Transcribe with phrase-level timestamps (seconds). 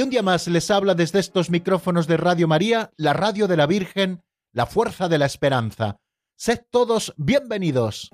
[0.00, 3.58] que un día más les habla desde estos micrófonos de Radio María, la radio de
[3.58, 5.98] la Virgen, la fuerza de la esperanza.
[6.38, 8.08] Sed todos bienvenidos.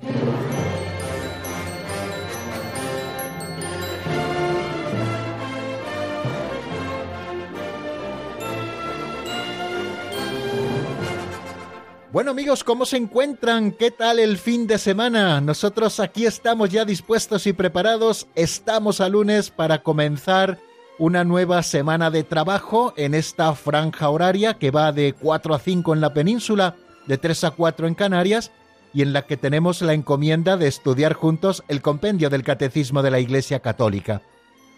[12.11, 13.71] Bueno amigos, ¿cómo se encuentran?
[13.71, 15.41] ¿Qué tal el fin de semana?
[15.41, 18.27] Nosotros aquí estamos ya dispuestos y preparados.
[18.35, 20.59] Estamos a lunes para comenzar
[20.99, 25.95] una nueva semana de trabajo en esta franja horaria que va de 4 a 5
[25.95, 28.51] en la península, de 3 a 4 en Canarias,
[28.95, 33.11] y en la que tenemos la encomienda de estudiar juntos el compendio del Catecismo de
[33.11, 34.23] la Iglesia Católica.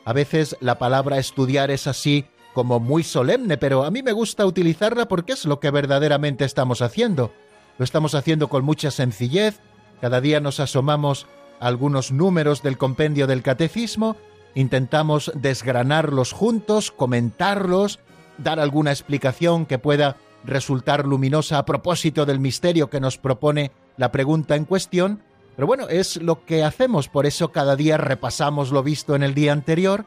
[0.04, 4.44] A veces la palabra estudiar es así como muy solemne, pero a mí me gusta
[4.44, 7.32] utilizarla porque es lo que verdaderamente estamos haciendo.
[7.78, 9.60] Lo estamos haciendo con mucha sencillez,
[10.00, 11.26] cada día nos asomamos
[11.60, 14.16] a algunos números del compendio del catecismo,
[14.58, 18.00] intentamos desgranarlos juntos, comentarlos,
[18.38, 24.10] dar alguna explicación que pueda resultar luminosa a propósito del misterio que nos propone la
[24.10, 25.22] pregunta en cuestión,
[25.54, 29.32] pero bueno, es lo que hacemos, por eso cada día repasamos lo visto en el
[29.32, 30.06] día anterior,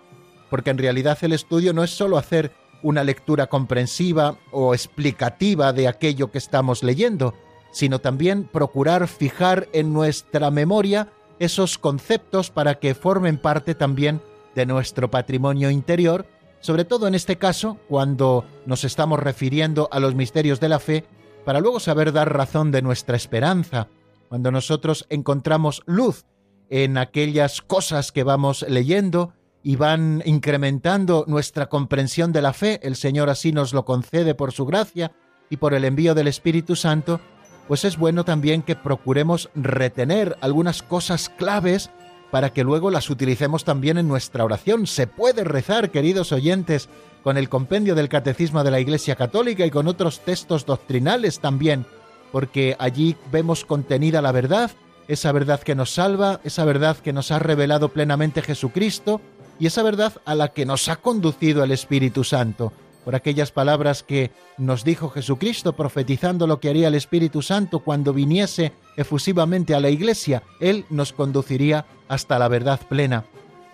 [0.50, 2.52] porque en realidad el estudio no es solo hacer
[2.84, 7.36] una lectura comprensiva o explicativa de aquello que estamos leyendo,
[7.72, 11.08] sino también procurar fijar en nuestra memoria
[11.40, 14.22] esos conceptos para que formen parte también
[14.56, 16.26] de nuestro patrimonio interior,
[16.60, 21.06] sobre todo en este caso cuando nos estamos refiriendo a los misterios de la fe,
[21.46, 23.88] para luego saber dar razón de nuestra esperanza,
[24.30, 26.26] cuando nosotros encontramos luz
[26.70, 32.96] en aquellas cosas que vamos leyendo, y van incrementando nuestra comprensión de la fe, el
[32.96, 35.12] Señor así nos lo concede por su gracia
[35.50, 37.20] y por el envío del Espíritu Santo,
[37.68, 41.92] pues es bueno también que procuremos retener algunas cosas claves
[42.32, 44.88] para que luego las utilicemos también en nuestra oración.
[44.88, 46.90] Se puede rezar, queridos oyentes,
[47.24, 51.86] con el compendio del Catecismo de la Iglesia Católica y con otros textos doctrinales también,
[52.32, 54.72] porque allí vemos contenida la verdad,
[55.08, 59.22] esa verdad que nos salva, esa verdad que nos ha revelado plenamente Jesucristo,
[59.60, 64.04] y esa verdad a la que nos ha conducido el Espíritu Santo, por aquellas palabras
[64.04, 69.80] que nos dijo Jesucristo profetizando lo que haría el Espíritu Santo cuando viniese efusivamente a
[69.80, 73.24] la iglesia, Él nos conduciría hasta la verdad plena.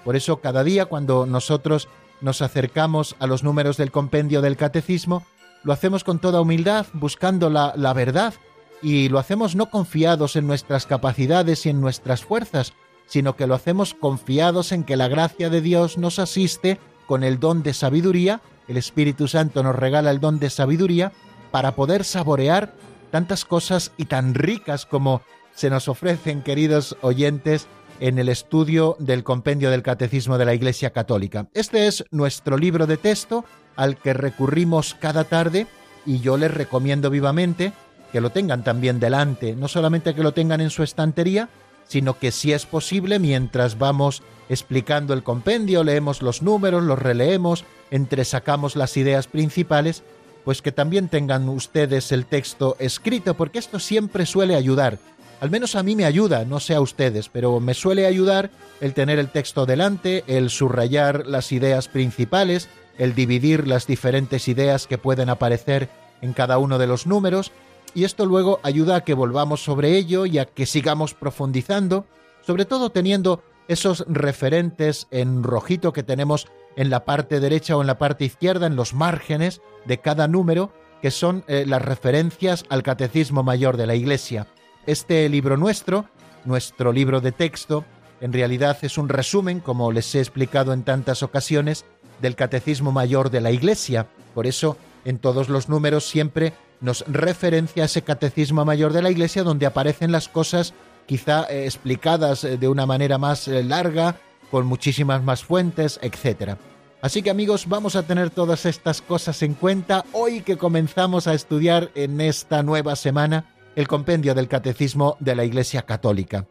[0.05, 1.89] Por eso cada día cuando nosotros
[2.21, 5.25] nos acercamos a los números del compendio del catecismo,
[5.63, 8.35] lo hacemos con toda humildad, buscando la, la verdad,
[8.83, 12.73] y lo hacemos no confiados en nuestras capacidades y en nuestras fuerzas,
[13.07, 17.39] sino que lo hacemos confiados en que la gracia de Dios nos asiste con el
[17.39, 21.11] don de sabiduría, el Espíritu Santo nos regala el don de sabiduría
[21.49, 22.75] para poder saborear
[23.09, 25.23] tantas cosas y tan ricas como
[25.55, 27.67] se nos ofrecen, queridos oyentes,
[27.99, 31.47] en el estudio del compendio del Catecismo de la Iglesia Católica.
[31.53, 35.67] Este es nuestro libro de texto al que recurrimos cada tarde
[36.05, 37.73] y yo les recomiendo vivamente
[38.11, 41.49] que lo tengan también delante, no solamente que lo tengan en su estantería,
[41.87, 47.65] sino que si es posible, mientras vamos explicando el compendio, leemos los números, los releemos,
[47.91, 50.03] entresacamos las ideas principales,
[50.45, 54.97] pues que también tengan ustedes el texto escrito, porque esto siempre suele ayudar.
[55.39, 58.49] Al menos a mí me ayuda, no sé a ustedes, pero me suele ayudar
[58.81, 64.87] el tener el texto delante, el subrayar las ideas principales, el dividir las diferentes ideas
[64.87, 65.89] que pueden aparecer
[66.21, 67.51] en cada uno de los números,
[67.93, 72.05] y esto luego ayuda a que volvamos sobre ello y a que sigamos profundizando,
[72.41, 77.87] sobre todo teniendo esos referentes en rojito que tenemos en la parte derecha o en
[77.87, 80.71] la parte izquierda, en los márgenes de cada número,
[81.01, 84.47] que son eh, las referencias al Catecismo Mayor de la Iglesia.
[84.87, 86.05] Este libro nuestro,
[86.45, 87.83] nuestro libro de texto,
[88.21, 91.83] en realidad es un resumen, como les he explicado en tantas ocasiones,
[92.21, 94.07] del Catecismo Mayor de la Iglesia.
[94.33, 99.11] Por eso, en todos los números siempre nos referencia a ese catecismo mayor de la
[99.11, 100.73] Iglesia donde aparecen las cosas
[101.05, 104.15] quizá eh, explicadas eh, de una manera más eh, larga,
[104.49, 106.55] con muchísimas más fuentes, etc.
[107.01, 111.33] Así que amigos, vamos a tener todas estas cosas en cuenta hoy que comenzamos a
[111.33, 116.47] estudiar en esta nueva semana el compendio del Catecismo de la Iglesia Católica.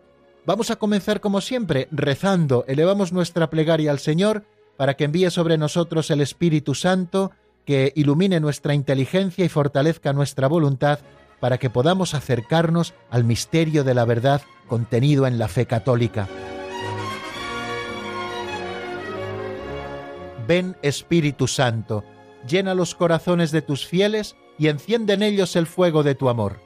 [0.46, 4.44] Vamos a comenzar como siempre rezando, elevamos nuestra plegaria al Señor
[4.76, 7.32] para que envíe sobre nosotros el Espíritu Santo,
[7.64, 11.00] que ilumine nuestra inteligencia y fortalezca nuestra voluntad
[11.40, 16.28] para que podamos acercarnos al misterio de la verdad contenido en la fe católica.
[20.46, 22.04] Ven Espíritu Santo,
[22.48, 26.65] llena los corazones de tus fieles y enciende en ellos el fuego de tu amor.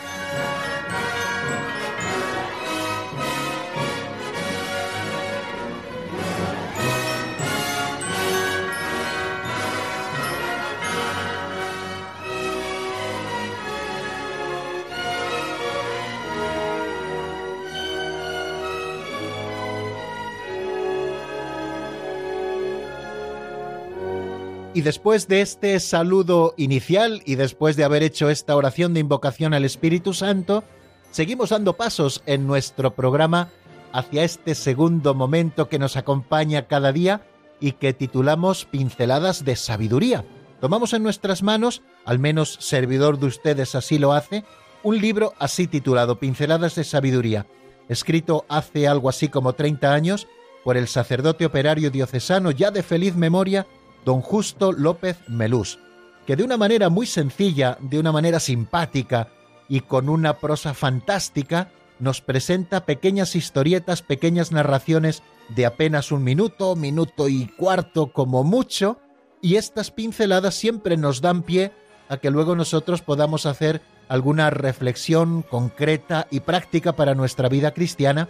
[24.83, 29.63] Después de este saludo inicial y después de haber hecho esta oración de invocación al
[29.63, 30.63] Espíritu Santo,
[31.11, 33.49] seguimos dando pasos en nuestro programa
[33.93, 37.21] hacia este segundo momento que nos acompaña cada día
[37.59, 40.25] y que titulamos Pinceladas de Sabiduría.
[40.59, 44.43] Tomamos en nuestras manos, al menos servidor de ustedes así lo hace,
[44.81, 47.45] un libro así titulado Pinceladas de Sabiduría,
[47.87, 50.27] escrito hace algo así como 30 años
[50.63, 53.67] por el sacerdote operario diocesano ya de feliz memoria
[54.05, 55.79] don Justo López Melús,
[56.25, 59.29] que de una manera muy sencilla, de una manera simpática
[59.67, 66.75] y con una prosa fantástica, nos presenta pequeñas historietas, pequeñas narraciones de apenas un minuto,
[66.75, 68.99] minuto y cuarto como mucho,
[69.41, 71.71] y estas pinceladas siempre nos dan pie
[72.09, 78.29] a que luego nosotros podamos hacer alguna reflexión concreta y práctica para nuestra vida cristiana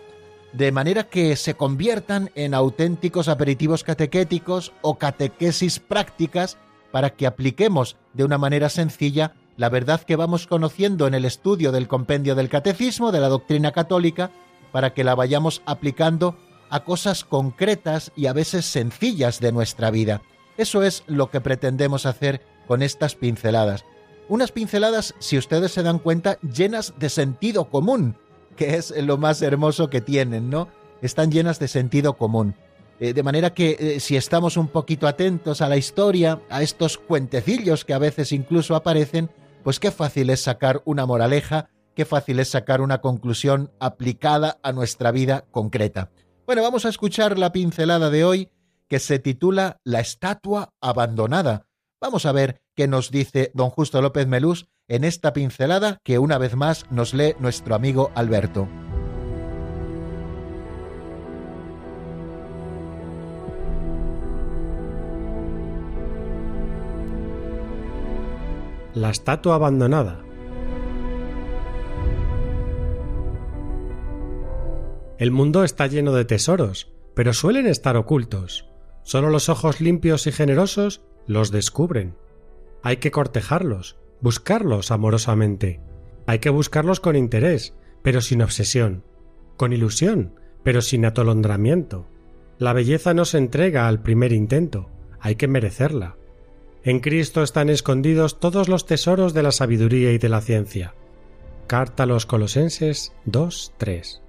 [0.54, 6.58] de manera que se conviertan en auténticos aperitivos catequéticos o catequesis prácticas
[6.92, 11.72] para que apliquemos de una manera sencilla la verdad que vamos conociendo en el estudio
[11.72, 14.32] del compendio del catecismo, de la doctrina católica,
[14.72, 16.38] para que la vayamos aplicando
[16.70, 20.22] a cosas concretas y a veces sencillas de nuestra vida.
[20.58, 23.86] Eso es lo que pretendemos hacer con estas pinceladas.
[24.30, 28.16] Unas pinceladas, si ustedes se dan cuenta, llenas de sentido común,
[28.56, 30.68] que es lo más hermoso que tienen, ¿no?
[31.02, 32.56] Están llenas de sentido común.
[33.00, 37.00] Eh, de manera que eh, si estamos un poquito atentos a la historia, a estos
[37.00, 39.32] cuentecillos que a veces incluso aparecen,
[39.64, 44.72] pues qué fácil es sacar una moraleja, qué fácil es sacar una conclusión aplicada a
[44.72, 46.12] nuestra vida concreta.
[46.46, 48.50] Bueno, vamos a escuchar la pincelada de hoy
[48.88, 51.66] que se titula La estatua abandonada.
[52.00, 56.38] Vamos a ver qué nos dice don Justo López Melús en esta pincelada que una
[56.38, 58.68] vez más nos lee nuestro amigo Alberto.
[68.94, 70.20] La estatua abandonada.
[75.18, 78.68] El mundo está lleno de tesoros, pero suelen estar ocultos.
[79.04, 82.18] Solo los ojos limpios y generosos los descubren.
[82.84, 85.82] Hay que cortejarlos, buscarlos amorosamente.
[86.28, 89.04] Hay que buscarlos con interés, pero sin obsesión,
[89.58, 92.08] con ilusión, pero sin atolondramiento.
[92.58, 96.16] La belleza no se entrega al primer intento, hay que merecerla.
[96.84, 100.96] En Cristo están escondidos todos los tesoros de la sabiduría y de la ciencia.
[101.68, 104.22] Carta a los Colosenses 2.3.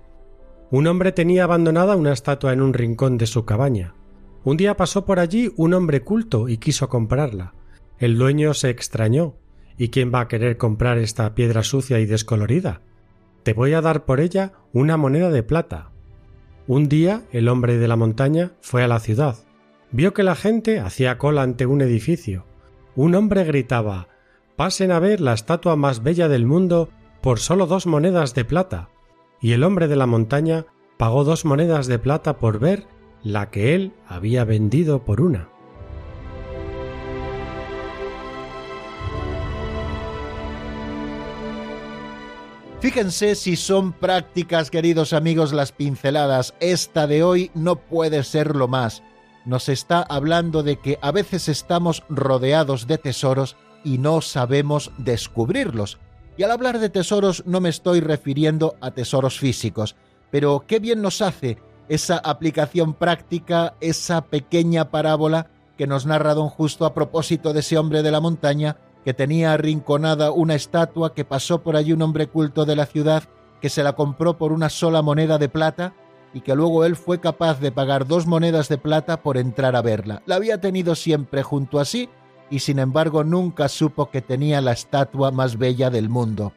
[0.71, 3.95] Un hombre tenía abandonada una estatua en un rincón de su cabaña.
[4.45, 7.55] Un día pasó por allí un hombre culto y quiso comprarla.
[7.99, 9.37] El dueño se extrañó
[9.79, 12.81] ¿Y quién va a querer comprar esta piedra sucia y descolorida?
[13.43, 15.91] Te voy a dar por ella una moneda de plata.
[16.67, 19.37] Un día el hombre de la montaña fue a la ciudad.
[19.91, 22.47] Vio que la gente hacía cola ante un edificio.
[22.95, 24.09] Un hombre gritaba
[24.57, 26.89] Pasen a ver la estatua más bella del mundo
[27.21, 28.91] por solo dos monedas de plata.
[29.41, 30.67] Y el hombre de la montaña
[30.99, 32.87] pagó dos monedas de plata por ver
[33.23, 35.49] la que él había vendido por una.
[42.83, 46.53] Fíjense si son prácticas, queridos amigos, las pinceladas.
[46.59, 49.05] Esta de hoy no puede ser lo más.
[49.45, 56.01] Nos está hablando de que a veces estamos rodeados de tesoros y no sabemos descubrirlos.
[56.37, 59.95] Y al hablar de tesoros no me estoy refiriendo a tesoros físicos,
[60.33, 61.59] pero qué bien nos hace
[61.89, 65.47] esa aplicación práctica, esa pequeña parábola
[65.79, 69.53] que nos narra don Justo a propósito de ese hombre de la montaña que tenía
[69.53, 73.25] arrinconada una estatua que pasó por allí un hombre culto de la ciudad
[73.61, 75.95] que se la compró por una sola moneda de plata
[76.35, 79.83] y que luego él fue capaz de pagar dos monedas de plata por entrar a
[79.83, 80.23] verla.
[80.27, 82.09] La había tenido siempre junto a sí
[82.51, 86.53] y sin embargo nunca supo que tenía la estatua más bella del mundo.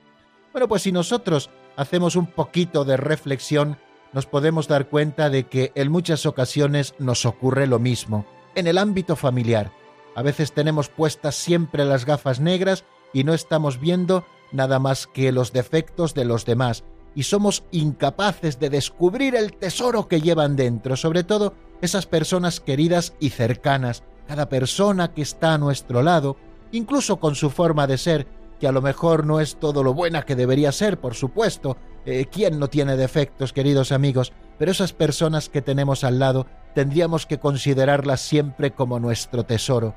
[0.52, 3.78] Bueno, pues si nosotros hacemos un poquito de reflexión,
[4.14, 8.26] nos podemos dar cuenta de que en muchas ocasiones nos ocurre lo mismo.
[8.56, 9.72] En el ámbito familiar,
[10.16, 15.32] a veces tenemos puestas siempre las gafas negras y no estamos viendo nada más que
[15.32, 16.84] los defectos de los demás
[17.16, 23.14] y somos incapaces de descubrir el tesoro que llevan dentro, sobre todo esas personas queridas
[23.20, 26.36] y cercanas, cada persona que está a nuestro lado,
[26.72, 28.28] incluso con su forma de ser,
[28.60, 31.78] que a lo mejor no es todo lo buena que debería ser, por supuesto.
[32.06, 34.32] Eh, ¿Quién no tiene defectos, queridos amigos?
[34.58, 39.96] Pero esas personas que tenemos al lado tendríamos que considerarlas siempre como nuestro tesoro.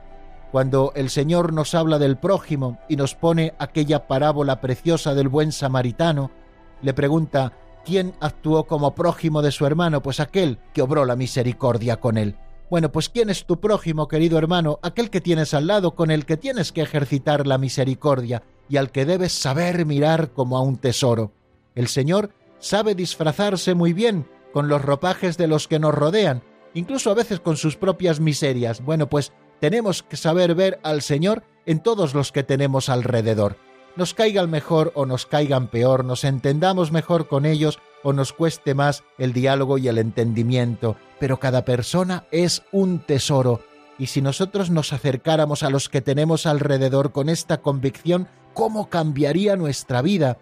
[0.50, 5.52] Cuando el Señor nos habla del prójimo y nos pone aquella parábola preciosa del buen
[5.52, 6.30] samaritano,
[6.80, 7.52] le pregunta
[7.84, 10.02] ¿quién actuó como prójimo de su hermano?
[10.02, 12.36] Pues aquel que obró la misericordia con él.
[12.70, 14.78] Bueno, pues ¿quién es tu prójimo, querido hermano?
[14.82, 18.90] Aquel que tienes al lado, con el que tienes que ejercitar la misericordia y al
[18.90, 21.32] que debes saber mirar como a un tesoro.
[21.74, 26.42] El Señor sabe disfrazarse muy bien con los ropajes de los que nos rodean,
[26.74, 28.82] incluso a veces con sus propias miserias.
[28.82, 33.56] Bueno, pues tenemos que saber ver al Señor en todos los que tenemos alrededor.
[33.96, 38.74] Nos caigan mejor o nos caigan peor, nos entendamos mejor con ellos o nos cueste
[38.74, 43.60] más el diálogo y el entendimiento, pero cada persona es un tesoro,
[43.98, 49.56] y si nosotros nos acercáramos a los que tenemos alrededor con esta convicción, ¿cómo cambiaría
[49.56, 50.38] nuestra vida?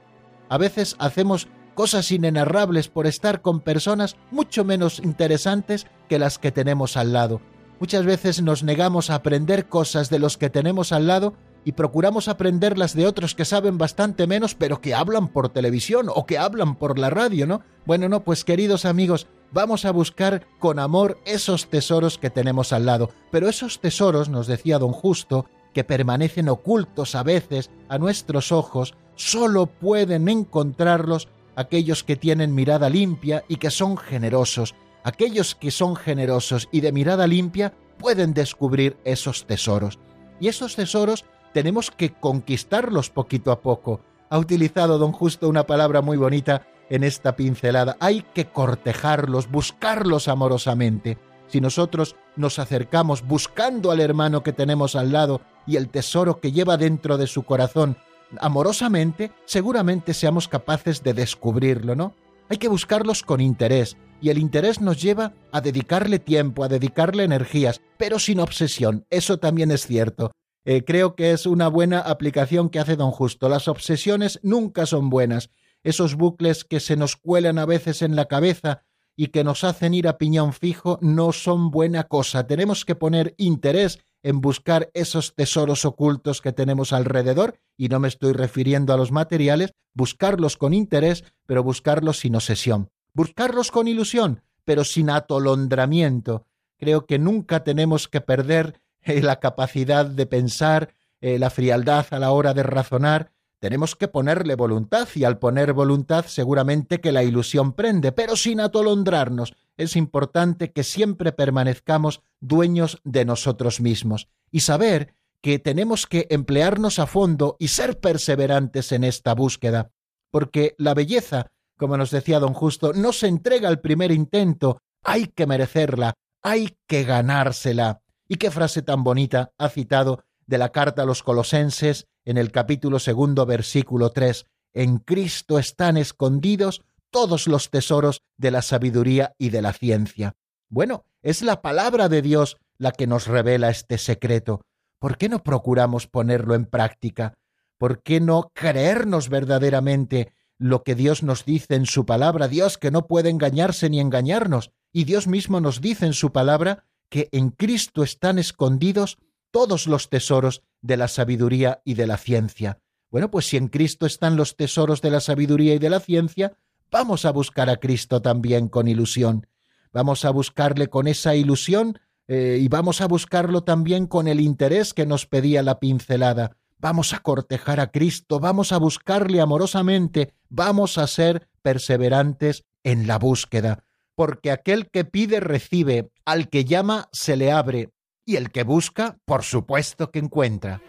[0.51, 6.53] A veces hacemos cosas inenarrables por estar con personas mucho menos interesantes que las que
[6.53, 7.41] tenemos al lado.
[7.79, 12.29] Muchas veces nos negamos a aprender cosas de los que tenemos al lado y procuramos
[12.29, 16.77] aprenderlas de otros que saben bastante menos, pero que hablan por televisión o que hablan
[16.77, 17.63] por la radio, ¿no?
[17.85, 22.87] Bueno, no, pues queridos amigos, vamos a buscar con amor esos tesoros que tenemos al
[22.87, 23.11] lado.
[23.31, 28.95] Pero esos tesoros, nos decía don Justo, que permanecen ocultos a veces a nuestros ojos,
[29.17, 34.75] solo pueden encontrarlos aquellos que tienen mirada limpia y que son generosos.
[35.07, 40.01] Aquellos que son generosos y de mirada limpia pueden descubrir esos tesoros.
[40.41, 44.01] Y esos tesoros tenemos que conquistarlos poquito a poco.
[44.31, 47.97] Ha utilizado don Justo una palabra muy bonita en esta pincelada.
[48.01, 51.19] Hay que cortejarlos, buscarlos amorosamente.
[51.47, 56.51] Si nosotros nos acercamos buscando al hermano que tenemos al lado y el tesoro que
[56.51, 57.97] lleva dentro de su corazón
[58.41, 62.13] amorosamente, seguramente seamos capaces de descubrirlo, ¿no?
[62.49, 67.25] Hay que buscarlos con interés, y el interés nos lleva a dedicarle tiempo, a dedicarle
[67.25, 70.33] energías, pero sin obsesión, eso también es cierto.
[70.65, 73.49] Eh, creo que es una buena aplicación que hace don Justo.
[73.49, 75.51] Las obsesiones nunca son buenas.
[75.85, 78.83] Esos bucles que se nos cuelan a veces en la cabeza
[79.15, 82.49] y que nos hacen ir a piñón fijo no son buena cosa.
[82.49, 88.09] Tenemos que poner interés en buscar esos tesoros ocultos que tenemos alrededor, y no me
[88.09, 92.91] estoy refiriendo a los materiales, buscarlos con interés, pero buscarlos sin obsesión.
[93.17, 96.45] Buscarlos con ilusión, pero sin atolondramiento.
[96.77, 100.93] Creo que nunca tenemos que perder la capacidad de pensar,
[101.23, 105.73] eh, la frialdad a la hora de razonar, tenemos que ponerle voluntad y al poner
[105.73, 109.55] voluntad seguramente que la ilusión prende, pero sin atolondrarnos.
[109.79, 116.99] Es importante que siempre permanezcamos dueños de nosotros mismos y saber que tenemos que emplearnos
[116.99, 119.91] a fondo y ser perseverantes en esta búsqueda,
[120.31, 125.29] porque la belleza, como nos decía don Justo, no se entrega al primer intento, hay
[125.29, 128.01] que merecerla, hay que ganársela.
[128.29, 132.51] Y qué frase tan bonita ha citado de la carta a los colosenses en el
[132.51, 134.47] capítulo segundo, versículo 3.
[134.75, 140.35] En Cristo están escondidos todos los tesoros de la sabiduría y de la ciencia.
[140.69, 144.61] Bueno, es la palabra de Dios la que nos revela este secreto.
[144.99, 147.35] ¿Por qué no procuramos ponerlo en práctica?
[147.79, 152.49] ¿Por qué no creernos verdaderamente lo que Dios nos dice en su palabra?
[152.49, 154.71] Dios que no puede engañarse ni engañarnos.
[154.93, 159.19] Y Dios mismo nos dice en su palabra que en Cristo están escondidos
[159.51, 162.81] todos los tesoros de la sabiduría y de la ciencia.
[163.11, 166.57] Bueno, pues si en Cristo están los tesoros de la sabiduría y de la ciencia,
[166.91, 169.47] vamos a buscar a Cristo también con ilusión.
[169.93, 171.99] Vamos a buscarle con esa ilusión
[172.29, 176.57] eh, y vamos a buscarlo también con el interés que nos pedía la pincelada.
[176.79, 183.19] Vamos a cortejar a Cristo, vamos a buscarle amorosamente, vamos a ser perseverantes en la
[183.19, 187.93] búsqueda porque aquel que pide recibe, al que llama se le abre,
[188.25, 190.81] y el que busca, por supuesto que encuentra.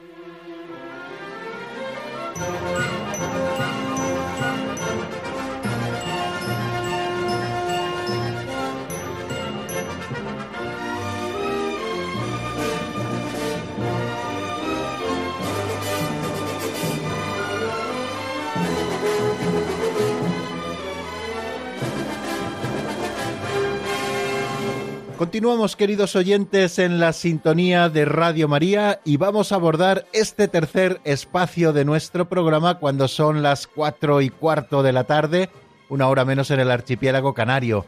[25.18, 31.02] Continuamos, queridos oyentes, en la sintonía de Radio María y vamos a abordar este tercer
[31.06, 35.50] espacio de nuestro programa cuando son las cuatro y cuarto de la tarde,
[35.90, 37.88] una hora menos en el archipiélago canario.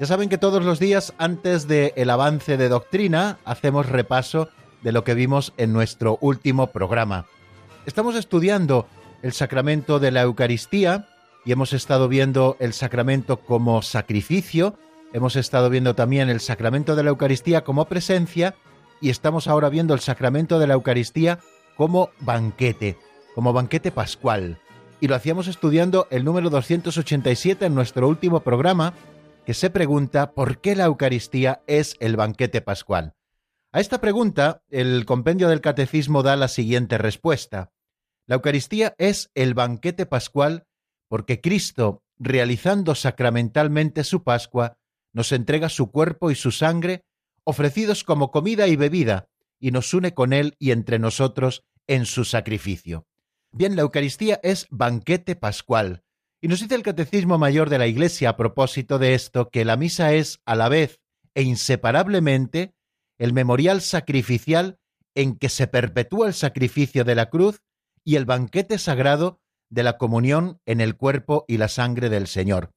[0.00, 4.48] Ya saben que todos los días, antes del el avance de doctrina, hacemos repaso
[4.80, 7.26] de lo que vimos en nuestro último programa.
[7.84, 8.86] Estamos estudiando
[9.20, 11.08] el sacramento de la Eucaristía
[11.44, 14.78] y hemos estado viendo el sacramento como sacrificio,
[15.12, 18.54] Hemos estado viendo también el sacramento de la Eucaristía como presencia
[19.00, 21.40] y estamos ahora viendo el sacramento de la Eucaristía
[21.76, 22.96] como banquete,
[23.34, 24.58] como banquete pascual.
[25.00, 28.94] Y lo hacíamos estudiando el número 287 en nuestro último programa,
[29.44, 33.14] que se pregunta por qué la Eucaristía es el banquete pascual.
[33.72, 37.72] A esta pregunta, el compendio del Catecismo da la siguiente respuesta.
[38.26, 40.66] La Eucaristía es el banquete pascual
[41.08, 44.76] porque Cristo, realizando sacramentalmente su Pascua,
[45.12, 47.04] nos entrega su cuerpo y su sangre,
[47.44, 52.24] ofrecidos como comida y bebida, y nos une con Él y entre nosotros en su
[52.24, 53.06] sacrificio.
[53.52, 56.04] Bien, la Eucaristía es banquete pascual,
[56.40, 59.76] y nos dice el Catecismo Mayor de la Iglesia a propósito de esto que la
[59.76, 61.00] misa es, a la vez
[61.34, 62.74] e inseparablemente,
[63.18, 64.78] el memorial sacrificial
[65.14, 67.60] en que se perpetúa el sacrificio de la cruz
[68.04, 72.72] y el banquete sagrado de la comunión en el cuerpo y la sangre del Señor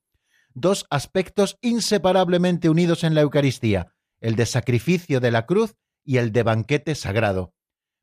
[0.54, 6.32] dos aspectos inseparablemente unidos en la Eucaristía, el de sacrificio de la cruz y el
[6.32, 7.54] de banquete sagrado.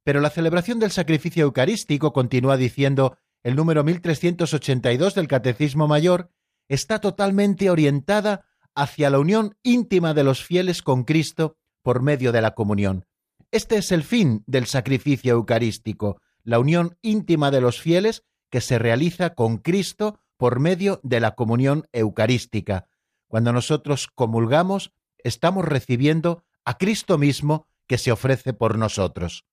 [0.05, 6.31] Pero la celebración del sacrificio eucarístico, continúa diciendo el número 1382 del Catecismo Mayor,
[6.69, 12.43] está totalmente orientada hacia la unión íntima de los fieles con Cristo por medio de
[12.43, 13.07] la comunión.
[13.51, 18.79] Este es el fin del sacrificio eucarístico, la unión íntima de los fieles que se
[18.79, 22.87] realiza con Cristo por medio de la comunión eucarística.
[23.29, 29.45] Cuando nosotros comulgamos, estamos recibiendo a Cristo mismo que se ofrece por nosotros.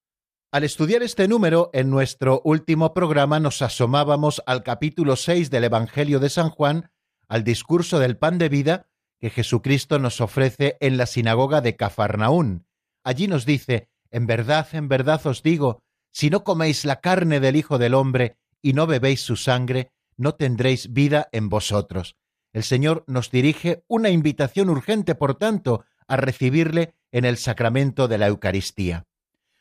[0.50, 6.21] Al estudiar este número, en nuestro último programa nos asomábamos al capítulo 6 del Evangelio
[6.21, 6.89] de San Juan,
[7.28, 8.88] al discurso del pan de vida
[9.19, 12.65] que Jesucristo nos ofrece en la sinagoga de Cafarnaún.
[13.04, 17.58] Allí nos dice, En verdad, en verdad os digo, si no coméis la carne del
[17.58, 22.16] Hijo del Hombre y no bebéis su sangre, no tendréis vida en vosotros.
[22.54, 28.18] El Señor nos dirige una invitación urgente, por tanto, a recibirle en el sacramento de
[28.18, 29.06] la Eucaristía.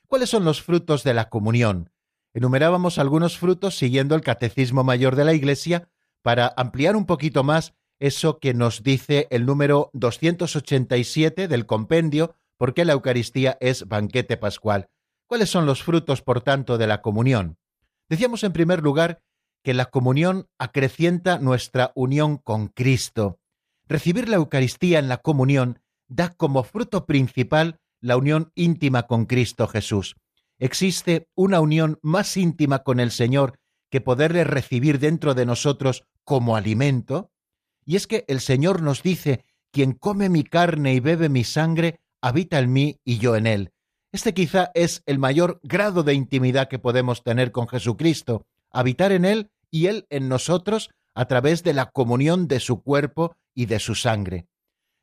[0.07, 1.91] ¿Cuáles son los frutos de la comunión?
[2.33, 5.89] Enumerábamos algunos frutos siguiendo el Catecismo Mayor de la Iglesia
[6.23, 12.85] para ampliar un poquito más eso que nos dice el número 287 del compendio, porque
[12.85, 14.91] la Eucaristía es banquete pascual.
[15.27, 17.59] ¿Cuáles son los frutos, por tanto, de la comunión?
[18.09, 19.23] Decíamos en primer lugar
[19.67, 23.41] que la comunión acrecienta nuestra unión con Cristo.
[23.89, 29.67] Recibir la Eucaristía en la comunión da como fruto principal la unión íntima con Cristo
[29.67, 30.15] Jesús.
[30.61, 33.59] Existe una unión más íntima con el Señor
[33.91, 37.33] que poderle recibir dentro de nosotros como alimento.
[37.85, 41.99] Y es que el Señor nos dice, quien come mi carne y bebe mi sangre,
[42.23, 43.73] habita en mí y yo en él.
[44.13, 49.25] Este quizá es el mayor grado de intimidad que podemos tener con Jesucristo, habitar en
[49.25, 53.79] él y Él en nosotros a través de la comunión de su cuerpo y de
[53.79, 54.47] su sangre.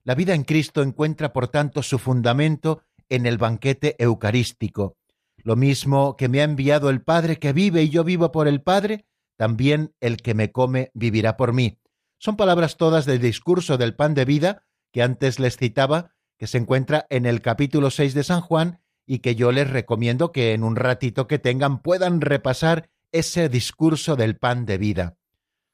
[0.04, 4.98] La vida en Cristo encuentra, por tanto, su fundamento en el banquete eucarístico.
[5.38, 8.64] Lo mismo que me ha enviado el Padre que vive y yo vivo por el
[8.64, 9.06] Padre,
[9.38, 11.78] también el que me come vivirá por mí.
[12.18, 16.58] Son palabras todas del discurso del pan de vida que antes les citaba, que se
[16.58, 20.64] encuentra en el capítulo 6 de San Juan y que yo les recomiendo que en
[20.64, 25.16] un ratito que tengan puedan repasar ese discurso del pan de vida.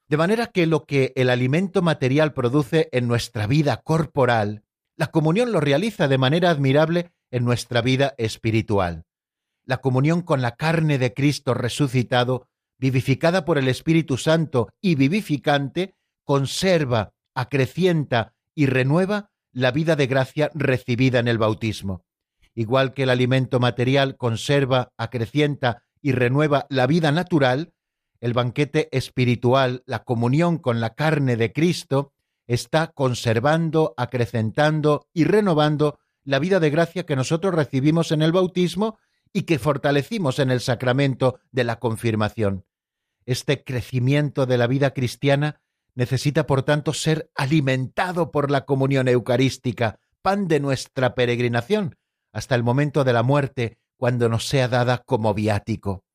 [0.08, 4.64] De manera que lo que el alimento material produce en nuestra vida corporal,
[4.96, 9.06] la comunión lo realiza de manera admirable en nuestra vida espiritual.
[9.66, 12.48] La comunión con la carne de Cristo resucitado,
[12.78, 20.52] vivificada por el Espíritu Santo y vivificante, conserva, acrecienta y renueva la vida de gracia
[20.54, 22.04] recibida en el bautismo.
[22.56, 27.74] Igual que el alimento material conserva, acrecienta y renueva la vida natural,
[28.22, 32.14] el banquete espiritual, la comunión con la carne de Cristo,
[32.48, 38.98] está conservando, acrecentando y renovando la vida de gracia que nosotros recibimos en el bautismo
[39.32, 42.66] y que fortalecimos en el sacramento de la confirmación.
[43.26, 45.62] Este crecimiento de la vida cristiana
[45.94, 51.98] necesita, por tanto, ser alimentado por la comunión eucarística, pan de nuestra peregrinación,
[52.32, 56.06] hasta el momento de la muerte, cuando nos sea dada como viático.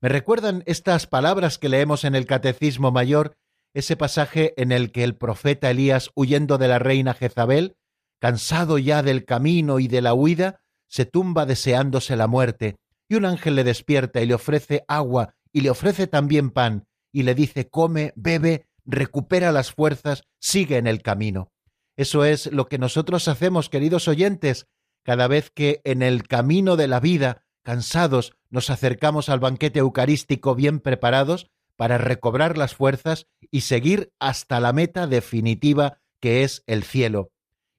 [0.00, 3.36] Me recuerdan estas palabras que leemos en el Catecismo Mayor,
[3.74, 7.76] ese pasaje en el que el profeta Elías, huyendo de la reina Jezabel,
[8.18, 13.26] cansado ya del camino y de la huida, se tumba deseándose la muerte, y un
[13.26, 17.68] ángel le despierta y le ofrece agua y le ofrece también pan, y le dice
[17.68, 21.50] come, bebe, recupera las fuerzas, sigue en el camino.
[21.96, 24.66] Eso es lo que nosotros hacemos, queridos oyentes,
[25.06, 30.56] cada vez que en el camino de la vida, cansados, nos acercamos al banquete eucarístico
[30.56, 36.82] bien preparados para recobrar las fuerzas y seguir hasta la meta definitiva que es el
[36.82, 37.30] cielo.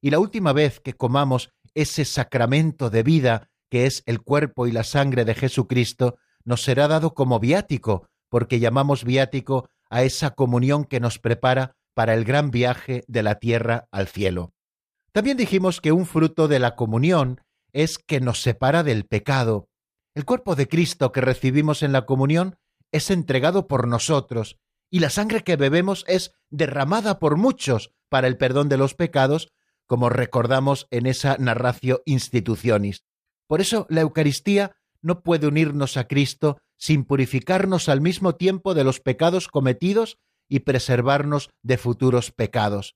[0.02, 4.72] Y la última vez que comamos ese sacramento de vida que es el cuerpo y
[4.72, 10.86] la sangre de Jesucristo, nos será dado como viático, porque llamamos viático a esa comunión
[10.86, 14.54] que nos prepara para el gran viaje de la tierra al cielo.
[15.18, 17.42] También dijimos que un fruto de la comunión
[17.74, 19.68] es que nos separa del pecado.
[20.14, 22.60] El cuerpo de Cristo que recibimos en la comunión
[22.92, 24.60] es entregado por nosotros,
[24.92, 29.52] y la sangre que bebemos es derramada por muchos para el perdón de los pecados,
[29.88, 33.04] como recordamos en esa narración institucionis.
[33.48, 38.84] Por eso la Eucaristía no puede unirnos a Cristo sin purificarnos al mismo tiempo de
[38.84, 42.94] los pecados cometidos y preservarnos de futuros pecados.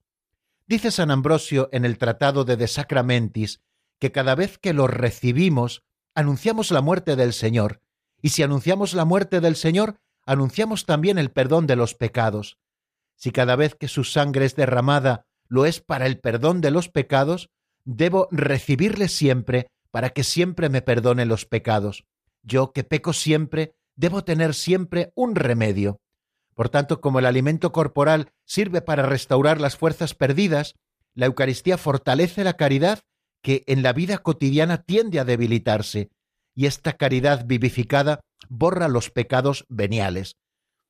[0.67, 3.61] Dice San Ambrosio en el Tratado de De Sacramentis
[3.99, 5.83] que cada vez que lo recibimos,
[6.15, 7.81] anunciamos la muerte del Señor,
[8.21, 12.57] y si anunciamos la muerte del Señor, anunciamos también el perdón de los pecados.
[13.15, 16.89] Si cada vez que su sangre es derramada lo es para el perdón de los
[16.89, 17.51] pecados,
[17.83, 22.05] debo recibirle siempre para que siempre me perdone los pecados.
[22.41, 26.00] Yo, que peco siempre, debo tener siempre un remedio.
[26.53, 30.75] Por tanto, como el alimento corporal sirve para restaurar las fuerzas perdidas,
[31.13, 32.99] la Eucaristía fortalece la caridad
[33.41, 36.09] que en la vida cotidiana tiende a debilitarse,
[36.53, 40.35] y esta caridad vivificada borra los pecados veniales.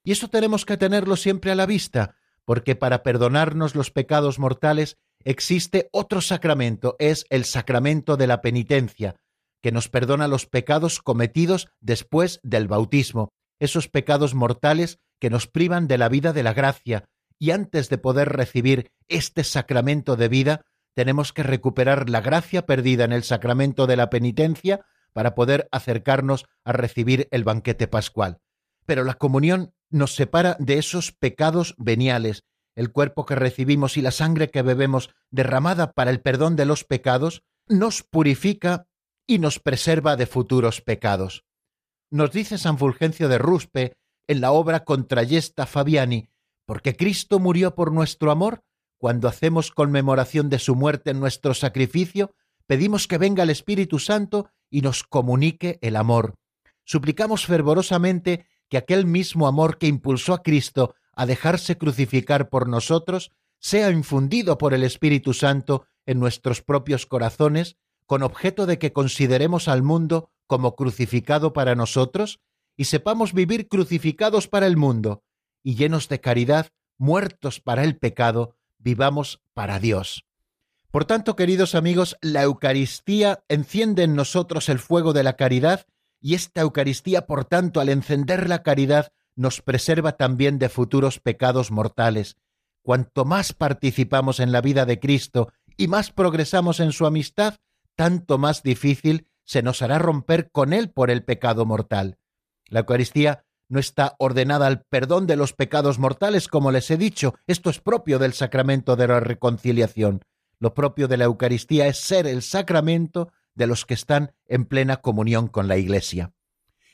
[0.03, 4.97] Y eso tenemos que tenerlo siempre a la vista, porque para perdonarnos los pecados mortales
[5.23, 9.15] existe otro sacramento, es el sacramento de la penitencia,
[9.61, 15.87] que nos perdona los pecados cometidos después del bautismo, esos pecados mortales que nos privan
[15.87, 17.05] de la vida de la gracia,
[17.39, 23.05] y antes de poder recibir este sacramento de vida, tenemos que recuperar la gracia perdida
[23.05, 28.39] en el sacramento de la penitencia para poder acercarnos a recibir el banquete pascual.
[28.85, 32.43] Pero la comunión nos separa de esos pecados veniales,
[32.75, 36.83] el cuerpo que recibimos y la sangre que bebemos derramada para el perdón de los
[36.83, 38.87] pecados, nos purifica
[39.27, 41.45] y nos preserva de futuros pecados.
[42.11, 43.95] Nos dice San Fulgencio de Ruspe
[44.27, 46.27] en la obra Contrayesta Fabiani,
[46.65, 48.65] porque Cristo murió por nuestro amor,
[48.97, 52.35] cuando hacemos conmemoración de su muerte en nuestro sacrificio,
[52.67, 56.35] pedimos que venga el Espíritu Santo y nos comunique el amor.
[56.83, 63.31] Suplicamos fervorosamente que aquel mismo amor que impulsó a Cristo a dejarse crucificar por nosotros
[63.57, 69.69] sea infundido por el Espíritu Santo en nuestros propios corazones, con objeto de que consideremos
[69.69, 72.41] al mundo como crucificado para nosotros
[72.75, 75.23] y sepamos vivir crucificados para el mundo,
[75.63, 80.25] y llenos de caridad, muertos para el pecado, vivamos para Dios.
[80.91, 85.85] Por tanto, queridos amigos, la Eucaristía enciende en nosotros el fuego de la caridad
[86.19, 91.71] y esta Eucaristía, por tanto, al encender la caridad, nos preserva también de futuros pecados
[91.71, 92.35] mortales.
[92.81, 97.55] Cuanto más participamos en la vida de Cristo y más progresamos en su amistad,
[97.95, 102.17] tanto más difícil se nos hará romper con Él por el pecado mortal.
[102.69, 107.35] La Eucaristía no está ordenada al perdón de los pecados mortales, como les he dicho,
[107.47, 110.21] esto es propio del sacramento de la reconciliación.
[110.57, 115.01] Lo propio de la Eucaristía es ser el sacramento de los que están en plena
[115.01, 116.31] comunión con la Iglesia.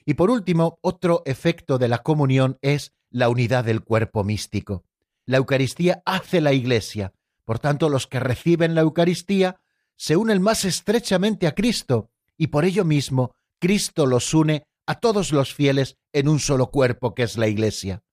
[0.03, 4.83] Y por último, otro efecto de la comunión es la unidad del cuerpo místico.
[5.27, 7.13] La Eucaristía hace la Iglesia.
[7.45, 9.61] Por tanto, los que reciben la Eucaristía
[9.95, 15.31] se unen más estrechamente a Cristo y por ello mismo Cristo los une a todos
[15.31, 18.03] los fieles en un solo cuerpo que es la Iglesia.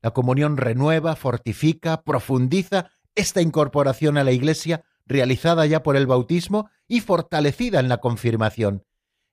[0.00, 6.70] La comunión renueva, fortifica, profundiza esta incorporación a la Iglesia realizada ya por el bautismo
[6.88, 8.84] y fortalecida en la confirmación.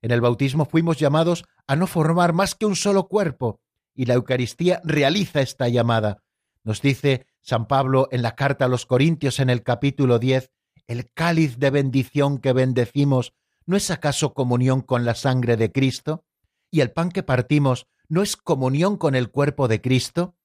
[0.01, 3.59] En el bautismo fuimos llamados a no formar más que un solo cuerpo,
[3.93, 6.23] y la Eucaristía realiza esta llamada.
[6.63, 10.51] Nos dice San Pablo en la carta a los Corintios en el capítulo 10,
[10.87, 13.33] el cáliz de bendición que bendecimos,
[13.69, 16.25] ¿no es acaso comunión con la sangre de Cristo?
[16.71, 20.35] ¿Y el pan que partimos no es comunión con el cuerpo de Cristo?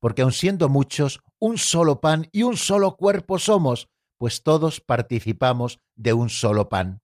[0.00, 5.80] Porque aun siendo muchos, un solo pan y un solo cuerpo somos, pues todos participamos
[5.94, 7.00] de un solo pan.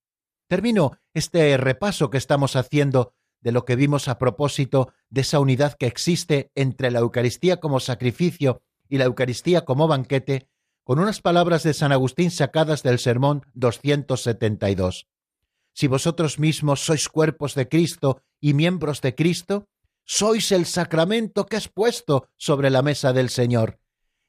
[0.48, 5.78] Termino este repaso que estamos haciendo de lo que vimos a propósito de esa unidad
[5.78, 10.46] que existe entre la Eucaristía como sacrificio y la Eucaristía como banquete,
[10.84, 15.06] con unas palabras de San Agustín sacadas del sermón 272.
[15.72, 19.68] Si vosotros mismos sois cuerpos de Cristo y miembros de Cristo,
[20.04, 23.78] sois el sacramento que es puesto sobre la mesa del Señor,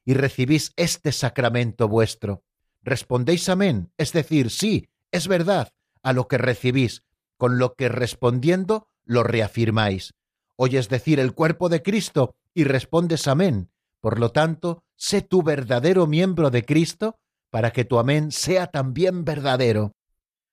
[0.05, 2.43] y recibís este sacramento vuestro.
[2.83, 5.73] Respondéis amén, es decir, sí, es verdad,
[6.03, 7.03] a lo que recibís,
[7.37, 10.13] con lo que respondiendo lo reafirmáis.
[10.55, 13.71] Oyes decir el cuerpo de Cristo y respondes amén.
[13.99, 19.25] Por lo tanto, sé tu verdadero miembro de Cristo para que tu amén sea también
[19.25, 19.93] verdadero.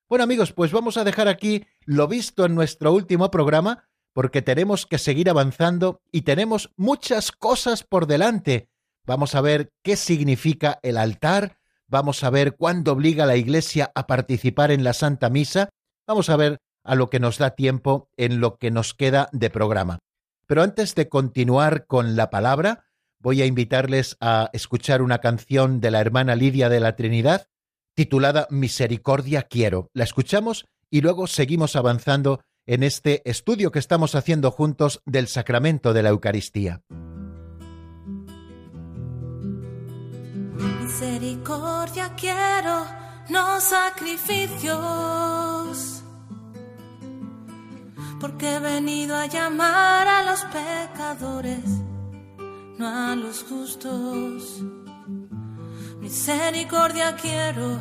[0.09, 4.87] Bueno amigos, pues vamos a dejar aquí lo visto en nuestro último programa, porque tenemos
[4.87, 8.71] que seguir avanzando y tenemos muchas cosas por delante.
[9.05, 13.93] Vamos a ver qué significa el altar, vamos a ver cuándo obliga a la Iglesia
[13.95, 15.69] a participar en la Santa Misa,
[16.07, 19.51] vamos a ver a lo que nos da tiempo en lo que nos queda de
[19.51, 19.99] programa.
[20.47, 22.87] Pero antes de continuar con la palabra,
[23.19, 27.49] voy a invitarles a escuchar una canción de la hermana Lidia de la Trinidad
[27.99, 29.91] titulada Misericordia quiero.
[29.93, 35.93] La escuchamos y luego seguimos avanzando en este estudio que estamos haciendo juntos del sacramento
[35.93, 36.83] de la Eucaristía.
[40.81, 42.87] Misericordia quiero,
[43.31, 44.45] no sacrificios,
[48.21, 51.65] porque he venido a llamar a los pecadores,
[52.79, 54.63] no a los justos.
[56.01, 57.81] Misericordia quiero,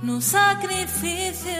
[0.00, 1.56] no sacrificios,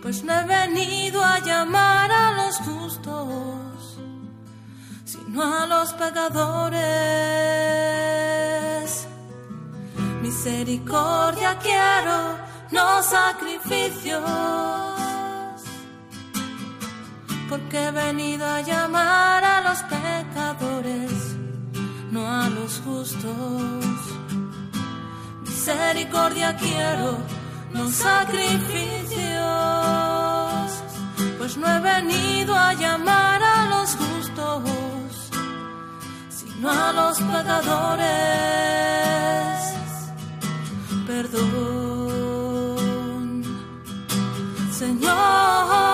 [0.00, 3.98] pues no he venido a llamar a los justos,
[5.04, 6.78] sino a los pecadores.
[10.22, 12.38] Misericordia quiero,
[12.70, 14.22] no sacrificios,
[17.48, 21.17] porque he venido a llamar a los pecadores
[22.10, 23.84] no a los justos.
[25.42, 27.18] Misericordia quiero,
[27.72, 29.22] no sacrificios,
[31.38, 34.62] pues no he venido a llamar a los justos,
[36.30, 38.08] sino a los pecadores.
[41.06, 42.42] Perdón,
[44.72, 45.87] Señor,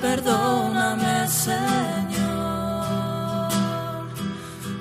[0.00, 1.58] Perdóname, Señor,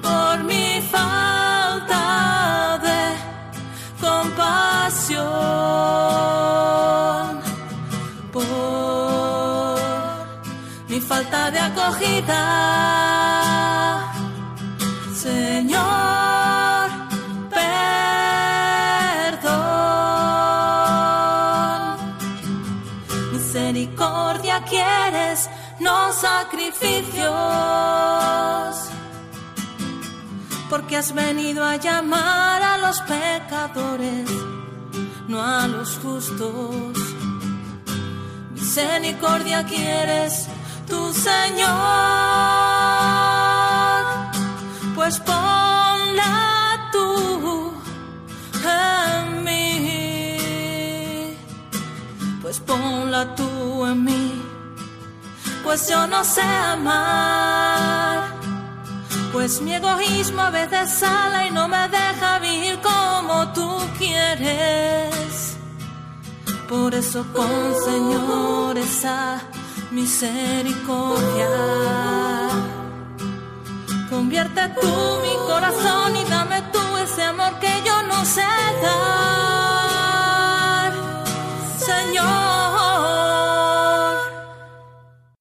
[0.01, 3.15] por mi falta de
[3.99, 5.25] compasión,
[8.31, 8.45] por
[10.87, 13.06] mi falta de acogida,
[26.19, 27.27] sacrificios,
[30.69, 34.29] porque has venido a llamar a los pecadores,
[35.27, 36.97] no a los justos.
[38.53, 40.47] Misericordia quieres,
[40.87, 41.67] tu Señor,
[44.95, 47.73] pues ponla tú
[48.63, 51.37] en mí,
[52.41, 54.46] pues ponla tú en mí,
[55.67, 58.29] pues yo no sé amar,
[59.33, 65.57] pues mi egoísmo a veces sale y no me deja vivir como tú quieres.
[66.69, 69.41] Por eso pon, Señor, esa
[69.91, 71.49] misericordia.
[74.09, 78.47] Convierte tú mi corazón y dame tú ese amor que yo no sé
[78.81, 79.73] dar,
[81.77, 82.46] Señor.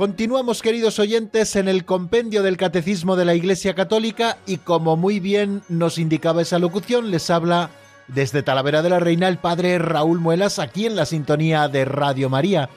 [0.00, 5.20] Continuamos, queridos oyentes, en el compendio del Catecismo de la Iglesia Católica y como muy
[5.20, 7.68] bien nos indicaba esa locución, les habla
[8.08, 12.30] desde Talavera de la Reina el Padre Raúl Muelas aquí en la sintonía de Radio
[12.30, 12.70] María.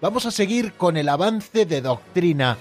[0.00, 2.56] Vamos a seguir con el avance de doctrina.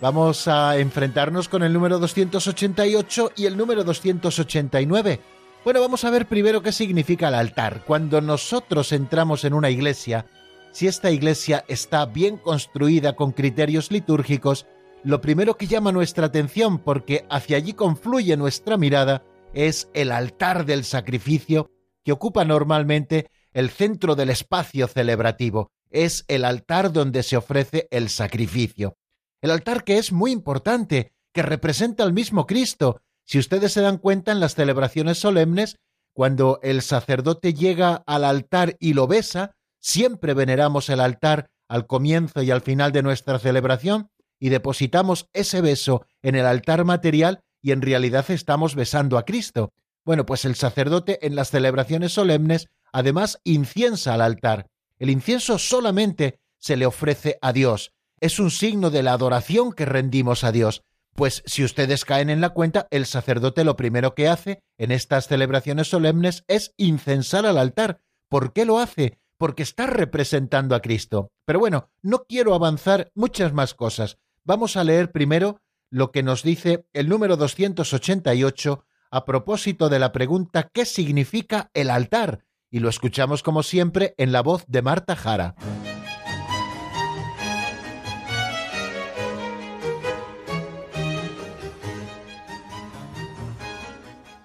[0.00, 5.20] Vamos a enfrentarnos con el número 288 y el número 289.
[5.62, 7.84] Bueno, vamos a ver primero qué significa el altar.
[7.86, 10.26] Cuando nosotros entramos en una iglesia,
[10.72, 14.66] si esta iglesia está bien construida con criterios litúrgicos,
[15.02, 20.66] lo primero que llama nuestra atención, porque hacia allí confluye nuestra mirada, es el altar
[20.66, 21.70] del sacrificio,
[22.04, 25.70] que ocupa normalmente el centro del espacio celebrativo.
[25.90, 28.96] Es el altar donde se ofrece el sacrificio.
[29.42, 33.98] El altar que es muy importante, que representa al mismo Cristo, si ustedes se dan
[33.98, 35.76] cuenta en las celebraciones solemnes,
[36.12, 42.42] cuando el sacerdote llega al altar y lo besa, siempre veneramos el altar al comienzo
[42.42, 47.72] y al final de nuestra celebración y depositamos ese beso en el altar material y
[47.72, 49.72] en realidad estamos besando a Cristo.
[50.04, 54.66] Bueno, pues el sacerdote en las celebraciones solemnes además inciensa al altar.
[54.98, 57.92] El incienso solamente se le ofrece a Dios.
[58.18, 60.82] Es un signo de la adoración que rendimos a Dios.
[61.14, 65.26] Pues si ustedes caen en la cuenta, el sacerdote lo primero que hace en estas
[65.26, 68.00] celebraciones solemnes es incensar al altar.
[68.28, 69.19] ¿Por qué lo hace?
[69.40, 71.32] Porque está representando a Cristo.
[71.46, 74.18] Pero bueno, no quiero avanzar muchas más cosas.
[74.44, 80.12] Vamos a leer primero lo que nos dice el número 288 a propósito de la
[80.12, 82.44] pregunta ¿qué significa el altar?
[82.70, 85.54] Y lo escuchamos como siempre en la voz de Marta Jara.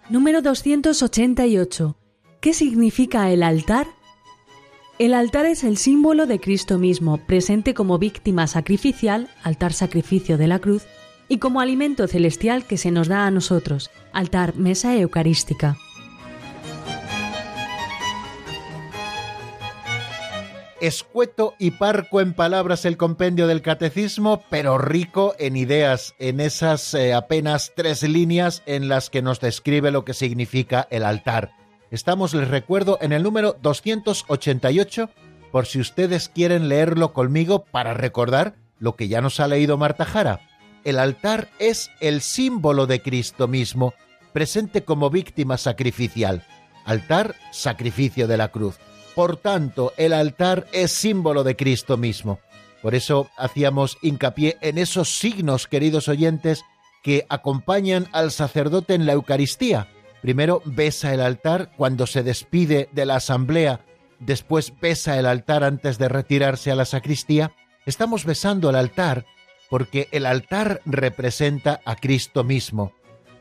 [0.08, 1.97] Número 288.
[2.39, 3.94] ¿Qué significa el altar?
[4.97, 10.47] El altar es el símbolo de Cristo mismo, presente como víctima sacrificial, altar sacrificio de
[10.47, 10.84] la cruz,
[11.27, 15.77] y como alimento celestial que se nos da a nosotros, altar mesa eucarística.
[20.81, 26.93] escueto y parco en palabras el compendio del catecismo, pero rico en ideas, en esas
[26.93, 31.64] eh, apenas tres líneas en las que nos describe lo que significa el altar.
[31.95, 35.10] Estamos, les recuerdo, en el número 288,
[35.49, 40.03] por si ustedes quieren leerlo conmigo para recordar lo que ya nos ha leído Marta
[40.03, 40.41] Jara.
[40.84, 43.93] El altar es el símbolo de Cristo mismo,
[44.34, 46.45] presente como víctima sacrificial.
[46.84, 48.75] Altar, sacrificio de la cruz.
[49.15, 52.41] Por tanto, el altar es símbolo de Cristo mismo.
[52.81, 56.65] Por eso hacíamos hincapié en esos signos, queridos oyentes,
[57.03, 59.88] que acompañan al sacerdote en la Eucaristía.
[60.25, 63.85] Primero besa el altar cuando se despide de la asamblea,
[64.17, 67.51] después besa el altar antes de retirarse a la sacristía.
[67.85, 69.27] Estamos besando el altar
[69.69, 72.91] porque el altar representa a Cristo mismo,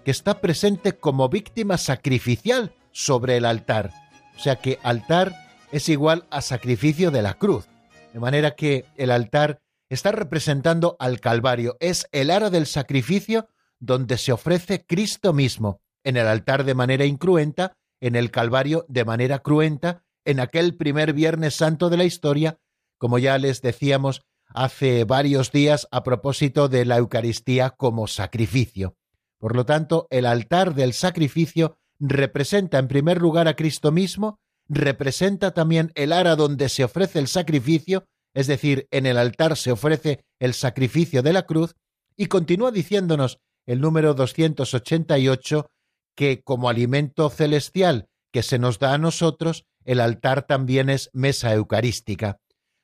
[0.05, 3.91] que está presente como víctima sacrificial sobre el altar.
[4.37, 5.33] O sea que altar
[5.73, 7.67] es igual a sacrificio de la cruz.
[8.13, 14.19] De manera que el altar está representando al Calvario, es el ara del sacrificio donde
[14.19, 19.41] se ofrece Cristo mismo, en el altar de manera incruenta, en el Calvario de manera
[19.41, 22.59] cruenta, en aquel primer Viernes Santo de la historia,
[22.99, 28.97] como ya les decíamos hace varios días a propósito de la Eucaristía como sacrificio.
[29.39, 34.39] Por lo tanto, el altar del sacrificio representa en primer lugar a Cristo mismo,
[34.69, 39.73] representa también el ara donde se ofrece el sacrificio, es decir, en el altar se
[39.73, 41.75] ofrece el sacrificio de la cruz,
[42.17, 45.69] y continúa diciéndonos el número 288
[46.15, 51.53] que como alimento celestial que se nos da a nosotros, el altar también es mesa
[51.53, 52.41] eucarística.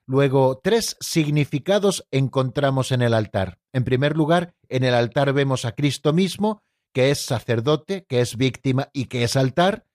[0.07, 3.59] Luego, tres significados encontramos en el altar.
[3.73, 6.63] En primer lugar, en el altar vemos a Cristo mismo,
[6.93, 9.87] que es sacerdote, que es víctima y que es altar.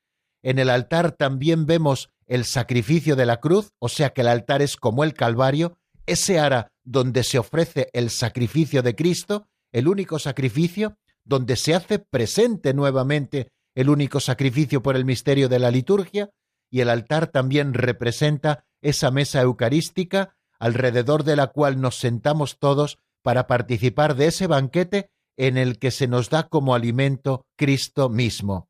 [0.41, 4.61] En el altar también vemos el sacrificio de la cruz, o sea que el altar
[4.61, 10.19] es como el Calvario, ese ara donde se ofrece el sacrificio de Cristo, el único
[10.19, 16.29] sacrificio, donde se hace presente nuevamente el único sacrificio por el misterio de la liturgia,
[16.71, 22.99] y el altar también representa esa mesa eucarística alrededor de la cual nos sentamos todos
[23.21, 28.69] para participar de ese banquete en el que se nos da como alimento Cristo mismo.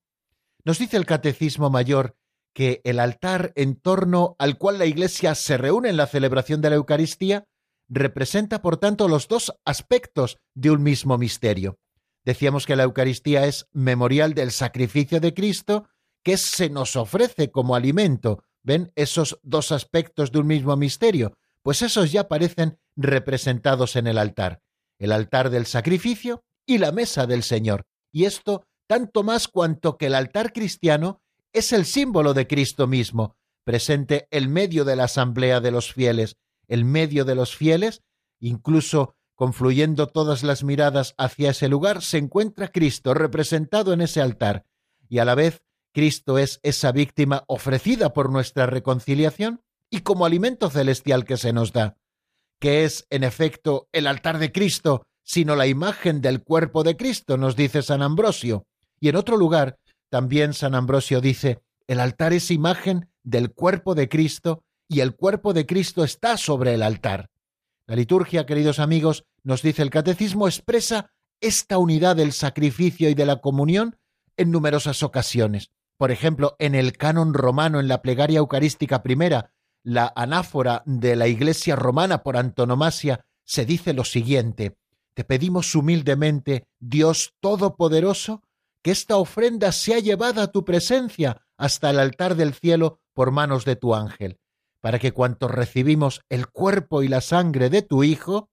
[0.64, 2.16] Nos dice el Catecismo Mayor
[2.54, 6.70] que el altar en torno al cual la Iglesia se reúne en la celebración de
[6.70, 7.46] la Eucaristía
[7.88, 11.78] representa, por tanto, los dos aspectos de un mismo misterio.
[12.26, 15.88] Decíamos que la Eucaristía es memorial del sacrificio de Cristo
[16.24, 18.44] que se nos ofrece como alimento.
[18.64, 21.38] ¿Ven esos dos aspectos de un mismo misterio?
[21.62, 24.64] Pues esos ya aparecen representados en el altar.
[24.98, 27.86] El altar del sacrificio y la mesa del Señor.
[28.12, 31.22] Y esto tanto más cuanto que el altar cristiano
[31.54, 36.38] es el símbolo de Cristo mismo, presente en medio de la asamblea de los fieles,
[36.68, 38.02] en medio de los fieles,
[38.40, 44.66] incluso confluyendo todas las miradas hacia ese lugar, se encuentra Cristo representado en ese altar,
[45.08, 45.62] y a la vez
[45.94, 51.72] Cristo es esa víctima ofrecida por nuestra reconciliación y como alimento celestial que se nos
[51.72, 51.98] da,
[52.60, 57.38] que es, en efecto, el altar de Cristo, sino la imagen del cuerpo de Cristo,
[57.38, 58.66] nos dice San Ambrosio.
[59.00, 59.78] Y en otro lugar,
[60.10, 65.54] también San Ambrosio dice, el altar es imagen del cuerpo de Cristo y el cuerpo
[65.54, 67.30] de Cristo está sobre el altar.
[67.88, 73.26] La liturgia, queridos amigos, nos dice el catecismo, expresa esta unidad del sacrificio y de
[73.26, 73.98] la comunión
[74.38, 75.70] en numerosas ocasiones.
[75.98, 81.28] Por ejemplo, en el canon romano, en la plegaria eucarística primera, la anáfora de la
[81.28, 84.78] Iglesia romana por antonomasia, se dice lo siguiente,
[85.14, 88.42] Te pedimos humildemente, Dios Todopoderoso,
[88.82, 93.64] que esta ofrenda sea llevada a tu presencia hasta el altar del cielo por manos
[93.64, 94.40] de tu ángel,
[94.86, 98.52] para que cuantos recibimos el cuerpo y la sangre de tu Hijo,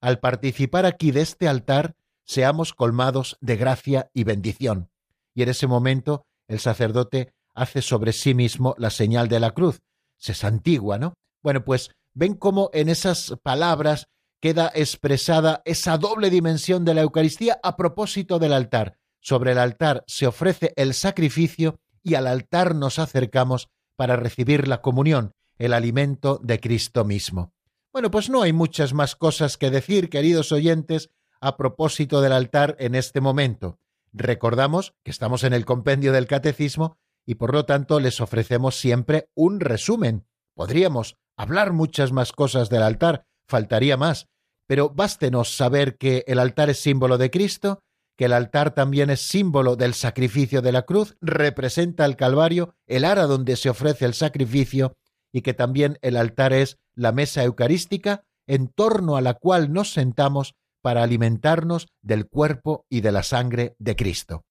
[0.00, 4.90] al participar aquí de este altar, seamos colmados de gracia y bendición.
[5.34, 9.80] Y en ese momento el sacerdote hace sobre sí mismo la señal de la cruz.
[10.18, 11.14] Se santigua, ¿no?
[11.42, 14.06] Bueno, pues ven cómo en esas palabras
[14.40, 18.98] queda expresada esa doble dimensión de la Eucaristía a propósito del altar.
[19.18, 23.66] Sobre el altar se ofrece el sacrificio y al altar nos acercamos
[23.96, 27.52] para recibir la comunión, el alimento de Cristo mismo.
[27.92, 31.10] Bueno, pues no hay muchas más cosas que decir, queridos oyentes,
[31.40, 33.78] a propósito del altar en este momento.
[34.12, 39.28] Recordamos que estamos en el compendio del catecismo y por lo tanto les ofrecemos siempre
[39.34, 40.26] un resumen.
[40.54, 44.26] Podríamos hablar muchas más cosas del altar, faltaría más,
[44.66, 47.84] pero bástenos saber que el altar es símbolo de Cristo,
[48.16, 53.04] que el altar también es símbolo del sacrificio de la cruz, representa el Calvario, el
[53.04, 54.96] ara donde se ofrece el sacrificio,
[55.32, 59.92] y que también el altar es la mesa eucarística en torno a la cual nos
[59.92, 64.44] sentamos para alimentarnos del cuerpo y de la sangre de Cristo.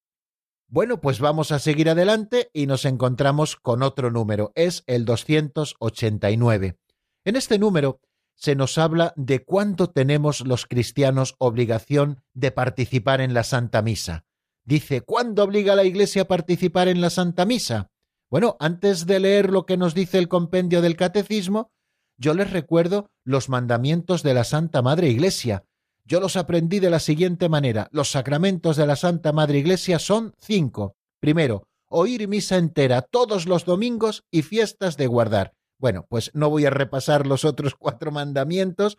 [0.67, 6.77] Bueno, pues vamos a seguir adelante y nos encontramos con otro número, es el 289.
[7.25, 7.99] En este número
[8.35, 14.23] se nos habla de cuánto tenemos los cristianos obligación de participar en la Santa Misa.
[14.63, 17.90] Dice, ¿cuándo obliga la Iglesia a participar en la Santa Misa?
[18.31, 21.69] Bueno, antes de leer lo que nos dice el compendio del Catecismo,
[22.17, 25.65] yo les recuerdo los mandamientos de la Santa Madre Iglesia,
[26.05, 27.89] yo los aprendí de la siguiente manera.
[27.91, 30.95] Los sacramentos de la Santa Madre Iglesia son cinco.
[31.19, 35.53] Primero, oír misa entera todos los domingos y fiestas de guardar.
[35.77, 38.97] Bueno, pues no voy a repasar los otros cuatro mandamientos,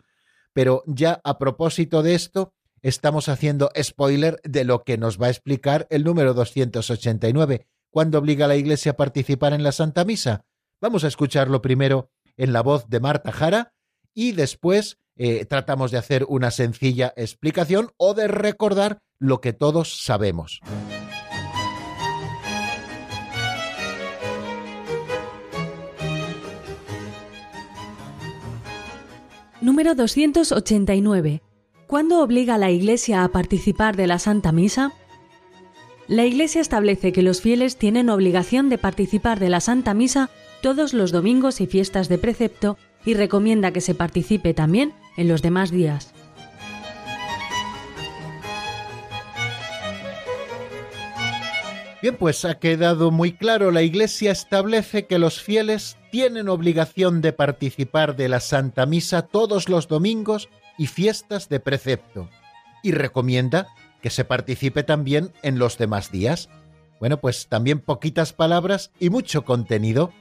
[0.53, 2.53] pero ya a propósito de esto,
[2.83, 7.65] estamos haciendo spoiler de lo que nos va a explicar el número 289.
[7.93, 10.45] ¿Cuándo obliga a la Iglesia a participar en la Santa Misa?
[10.81, 13.75] Vamos a escucharlo primero en la voz de Marta Jara
[14.15, 20.01] y después eh, tratamos de hacer una sencilla explicación o de recordar lo que todos
[20.01, 20.59] sabemos.
[29.61, 31.43] Número 289.
[31.85, 34.93] ¿Cuándo obliga la Iglesia a participar de la Santa Misa?
[36.07, 40.29] La Iglesia establece que los fieles tienen obligación de participar de la Santa Misa
[40.61, 45.41] todos los domingos y fiestas de precepto y recomienda que se participe también en los
[45.41, 46.13] demás días.
[52.01, 57.31] Bien, pues ha quedado muy claro, la Iglesia establece que los fieles tienen obligación de
[57.31, 62.29] participar de la Santa Misa todos los domingos y fiestas de precepto,
[62.81, 63.67] y recomienda
[64.03, 66.49] que se participe también en los demás días.
[66.99, 70.11] Bueno, pues también poquitas palabras y mucho contenido.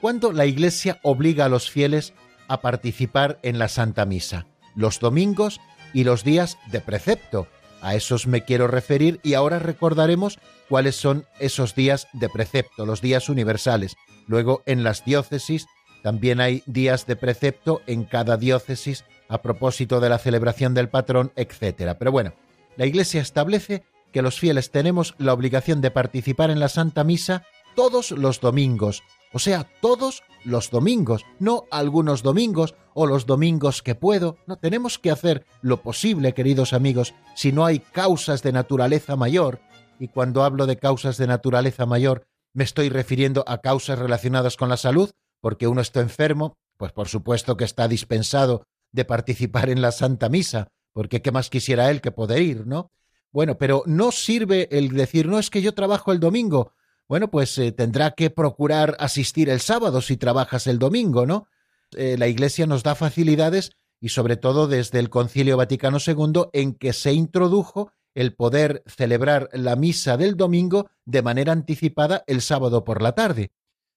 [0.00, 2.14] Cuando la Iglesia obliga a los fieles
[2.48, 5.60] a participar en la Santa Misa, los domingos
[5.92, 7.46] y los días de precepto.
[7.82, 10.38] A esos me quiero referir y ahora recordaremos
[10.70, 13.96] cuáles son esos días de precepto, los días universales.
[14.26, 15.66] Luego en las diócesis
[16.02, 21.32] también hay días de precepto en cada diócesis a propósito de la celebración del patrón,
[21.36, 21.94] etc.
[21.98, 22.32] Pero bueno,
[22.76, 27.44] la Iglesia establece que los fieles tenemos la obligación de participar en la Santa Misa
[27.74, 29.02] todos los domingos,
[29.32, 34.38] o sea, todos los domingos, no algunos domingos o los domingos que puedo.
[34.46, 39.60] No tenemos que hacer lo posible, queridos amigos, si no hay causas de naturaleza mayor.
[39.98, 44.70] Y cuando hablo de causas de naturaleza mayor, me estoy refiriendo a causas relacionadas con
[44.70, 45.10] la salud,
[45.42, 50.30] porque uno está enfermo, pues por supuesto que está dispensado de participar en la Santa
[50.30, 52.90] Misa, porque qué más quisiera él que poder ir, ¿no?
[53.30, 56.72] Bueno, pero no sirve el decir, no es que yo trabajo el domingo,
[57.06, 61.48] bueno, pues eh, tendrá que procurar asistir el sábado si trabajas el domingo, ¿no?
[61.94, 66.72] Eh, la Iglesia nos da facilidades y sobre todo desde el Concilio Vaticano II en
[66.72, 72.84] que se introdujo el poder celebrar la misa del domingo de manera anticipada el sábado
[72.84, 73.52] por la tarde.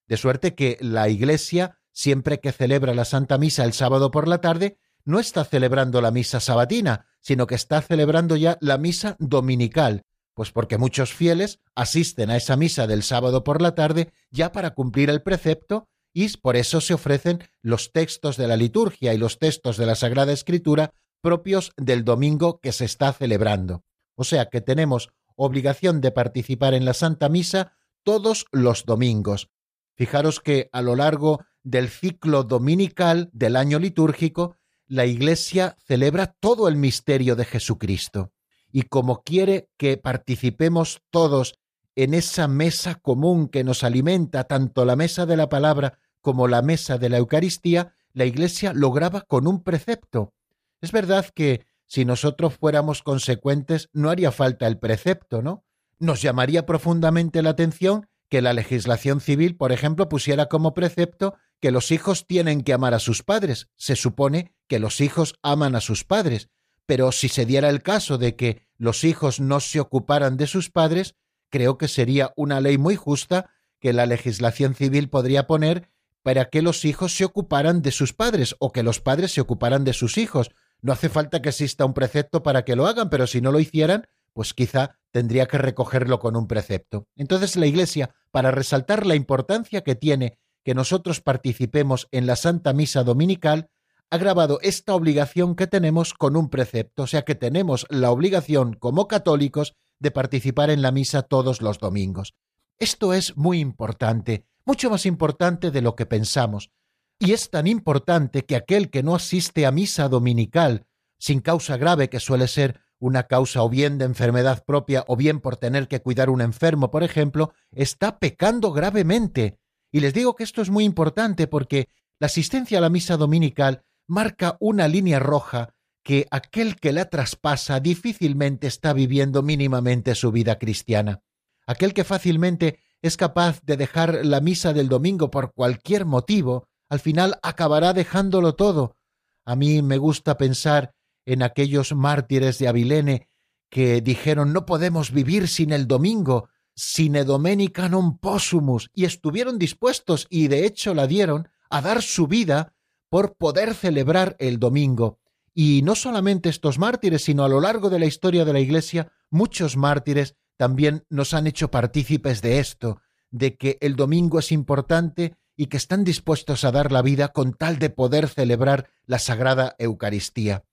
[0.06, 4.42] De suerte que la Iglesia, siempre que celebra la Santa Misa el sábado por la
[4.42, 10.02] tarde, no está celebrando la misa sabatina, sino que está celebrando ya la misa dominical,
[10.34, 14.70] pues porque muchos fieles asisten a esa misa del sábado por la tarde ya para
[14.70, 19.38] cumplir el precepto y por eso se ofrecen los textos de la liturgia y los
[19.38, 23.84] textos de la Sagrada Escritura propios del domingo que se está celebrando.
[24.16, 27.72] O sea que tenemos obligación de participar en la Santa Misa
[28.02, 29.50] todos los domingos.
[29.96, 34.56] Fijaros que a lo largo del ciclo dominical del año litúrgico
[34.90, 38.32] la Iglesia celebra todo el misterio de Jesucristo.
[38.72, 41.54] Y como quiere que participemos todos
[41.94, 46.60] en esa mesa común que nos alimenta, tanto la mesa de la palabra como la
[46.60, 50.34] mesa de la Eucaristía, la Iglesia lo graba con un precepto.
[50.80, 55.64] Es verdad que si nosotros fuéramos consecuentes no haría falta el precepto, ¿no?
[56.00, 61.70] Nos llamaría profundamente la atención que la legislación civil, por ejemplo, pusiera como precepto que
[61.70, 63.68] los hijos tienen que amar a sus padres.
[63.76, 66.48] Se supone que los hijos aman a sus padres,
[66.86, 70.70] pero si se diera el caso de que los hijos no se ocuparan de sus
[70.70, 71.14] padres,
[71.50, 75.90] creo que sería una ley muy justa que la legislación civil podría poner
[76.22, 79.84] para que los hijos se ocuparan de sus padres o que los padres se ocuparan
[79.84, 80.50] de sus hijos.
[80.82, 83.60] No hace falta que exista un precepto para que lo hagan, pero si no lo
[83.60, 87.06] hicieran, pues quizá tendría que recogerlo con un precepto.
[87.16, 92.72] Entonces la Iglesia, para resaltar la importancia que tiene que nosotros participemos en la Santa
[92.72, 93.70] Misa Dominical,
[94.10, 98.74] ha grabado esta obligación que tenemos con un precepto, o sea que tenemos la obligación
[98.74, 102.34] como católicos de participar en la misa todos los domingos.
[102.78, 106.70] Esto es muy importante, mucho más importante de lo que pensamos,
[107.18, 110.86] y es tan importante que aquel que no asiste a misa dominical
[111.18, 115.40] sin causa grave, que suele ser una causa o bien de enfermedad propia o bien
[115.40, 119.58] por tener que cuidar un enfermo, por ejemplo, está pecando gravemente.
[119.92, 121.88] Y les digo que esto es muy importante porque
[122.18, 127.80] la asistencia a la misa dominical marca una línea roja que aquel que la traspasa
[127.80, 131.22] difícilmente está viviendo mínimamente su vida cristiana.
[131.66, 137.00] Aquel que fácilmente es capaz de dejar la misa del domingo por cualquier motivo, al
[137.00, 138.96] final acabará dejándolo todo.
[139.44, 140.92] A mí me gusta pensar
[141.24, 143.28] en aquellos mártires de Avilene
[143.70, 146.49] que dijeron no podemos vivir sin el domingo,
[146.80, 152.26] sine domenica non possumus, y estuvieron dispuestos, y de hecho la dieron, a dar su
[152.26, 152.72] vida
[153.10, 155.20] por poder celebrar el domingo.
[155.52, 159.12] Y no solamente estos mártires, sino a lo largo de la historia de la Iglesia,
[159.28, 165.36] muchos mártires también nos han hecho partícipes de esto, de que el domingo es importante
[165.56, 169.76] y que están dispuestos a dar la vida con tal de poder celebrar la Sagrada
[169.78, 170.64] Eucaristía.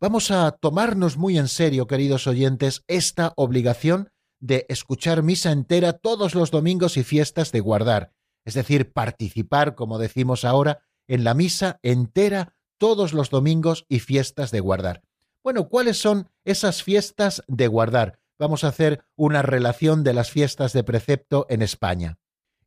[0.00, 6.34] Vamos a tomarnos muy en serio, queridos oyentes, esta obligación de escuchar misa entera todos
[6.34, 8.12] los domingos y fiestas de guardar,
[8.44, 14.50] es decir, participar, como decimos ahora, en la misa entera todos los domingos y fiestas
[14.50, 15.02] de guardar.
[15.42, 18.20] Bueno, ¿cuáles son esas fiestas de guardar?
[18.38, 22.18] Vamos a hacer una relación de las fiestas de precepto en España.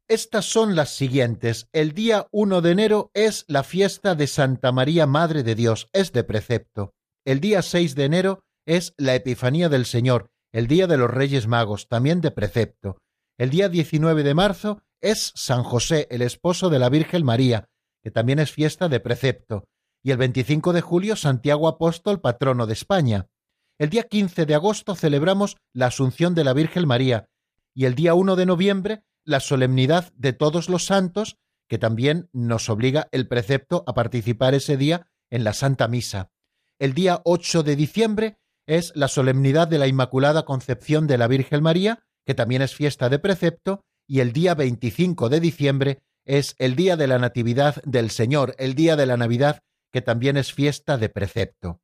[0.07, 1.69] Estas son las siguientes.
[1.71, 6.11] El día 1 de enero es la fiesta de Santa María Madre de Dios, es
[6.11, 6.93] de precepto.
[7.23, 11.47] El día 6 de enero es la Epifanía del Señor, el día de los Reyes
[11.47, 12.97] Magos, también de precepto.
[13.37, 17.69] El día 19 de marzo es San José, el esposo de la Virgen María,
[18.03, 19.65] que también es fiesta de precepto
[20.03, 23.27] y el 25 de julio Santiago Apóstol, patrono de España.
[23.77, 27.29] El día 15 de agosto celebramos la Asunción de la Virgen María
[27.73, 31.37] y el día 1 de noviembre la solemnidad de todos los santos,
[31.67, 36.31] que también nos obliga el precepto a participar ese día en la Santa Misa.
[36.79, 38.37] El día 8 de diciembre
[38.71, 43.09] es la solemnidad de la Inmaculada Concepción de la Virgen María, que también es fiesta
[43.09, 48.11] de precepto, y el día 25 de diciembre es el día de la Natividad del
[48.11, 49.61] Señor, el día de la Navidad
[49.91, 51.81] que también es fiesta de precepto.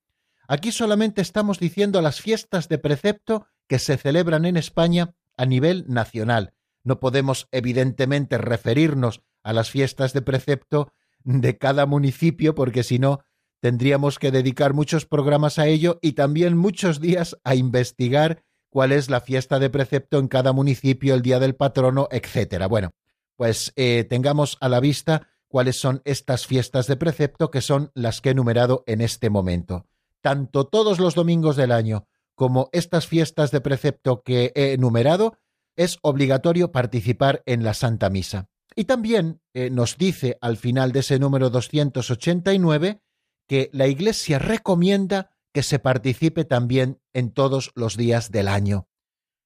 [0.48, 5.84] Aquí solamente estamos diciendo las fiestas de precepto que se celebran en España a nivel
[5.90, 6.54] nacional.
[6.86, 10.94] No podemos, evidentemente, referirnos a las fiestas de precepto
[11.26, 13.20] de cada municipio, porque si no,
[13.62, 19.10] tendríamos que dedicar muchos programas a ello y también muchos días a investigar cuál es
[19.10, 22.68] la fiesta de precepto en cada municipio, el día del patrono, etcétera.
[22.68, 22.92] Bueno,
[23.36, 28.22] pues eh, tengamos a la vista cuáles son estas fiestas de precepto que son las
[28.22, 29.86] que he numerado en este momento.
[30.22, 35.40] Tanto todos los domingos del año como estas fiestas de precepto que he enumerado,
[35.76, 38.48] es obligatorio participar en la Santa Misa.
[38.76, 43.02] Y también eh, nos dice al final de ese número 289
[43.48, 48.88] que la Iglesia recomienda que se participe también en todos los días del año.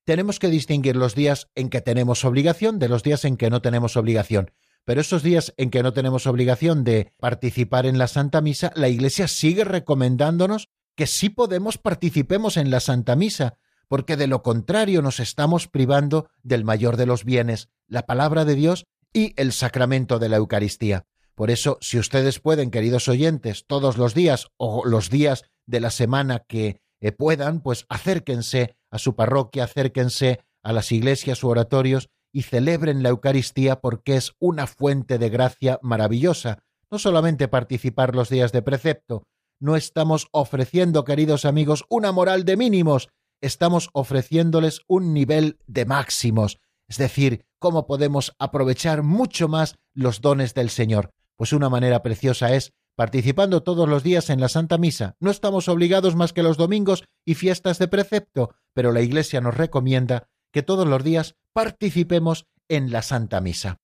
[0.04, 3.62] Tenemos que distinguir los días en que tenemos obligación de los días en que no
[3.62, 4.52] tenemos obligación.
[4.84, 8.90] Pero esos días en que no tenemos obligación de participar en la Santa Misa, la
[8.90, 15.02] Iglesia sigue recomendándonos que sí podemos participemos en la Santa Misa, porque de lo contrario
[15.02, 20.18] nos estamos privando del mayor de los bienes, la palabra de Dios y el sacramento
[20.18, 21.06] de la Eucaristía.
[21.42, 25.90] Por eso, si ustedes pueden, queridos oyentes, todos los días o los días de la
[25.90, 32.10] semana que eh, puedan, pues acérquense a su parroquia, acérquense a las iglesias u oratorios
[32.32, 36.60] y celebren la Eucaristía porque es una fuente de gracia maravillosa.
[36.92, 39.24] No solamente participar los días de precepto,
[39.60, 43.10] no estamos ofreciendo, queridos amigos, una moral de mínimos,
[43.42, 50.54] estamos ofreciéndoles un nivel de máximos, es decir, cómo podemos aprovechar mucho más los dones
[50.54, 51.12] del Señor.
[51.38, 55.16] Pues una manera preciosa es participando todos los días en la Santa Misa.
[55.20, 59.56] No estamos obligados más que los domingos y fiestas de precepto, pero la Iglesia nos
[59.56, 63.78] recomienda que todos los días participemos en la Santa Misa.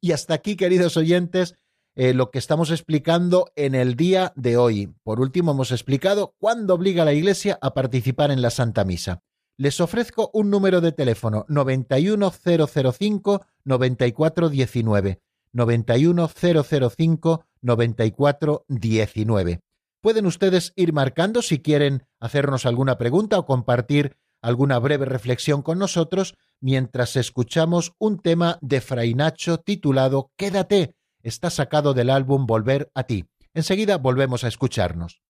[0.00, 1.54] Y hasta aquí, queridos oyentes,
[1.96, 4.92] eh, lo que estamos explicando en el día de hoy.
[5.04, 9.22] Por último, hemos explicado cuándo obliga la Iglesia a participar en la Santa Misa.
[9.56, 15.20] Les ofrezco un número de teléfono 91005 9419.
[15.54, 19.60] 91005 9419.
[20.02, 25.78] Pueden ustedes ir marcando si quieren hacernos alguna pregunta o compartir alguna breve reflexión con
[25.78, 30.94] nosotros mientras escuchamos un tema de Fray Nacho titulado Quédate.
[31.22, 33.24] Está sacado del álbum Volver a ti.
[33.54, 35.22] Enseguida volvemos a escucharnos.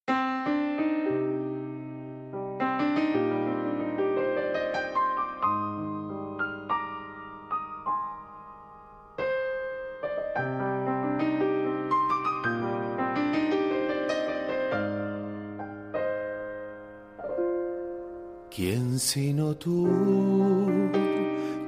[18.99, 19.89] Sino tú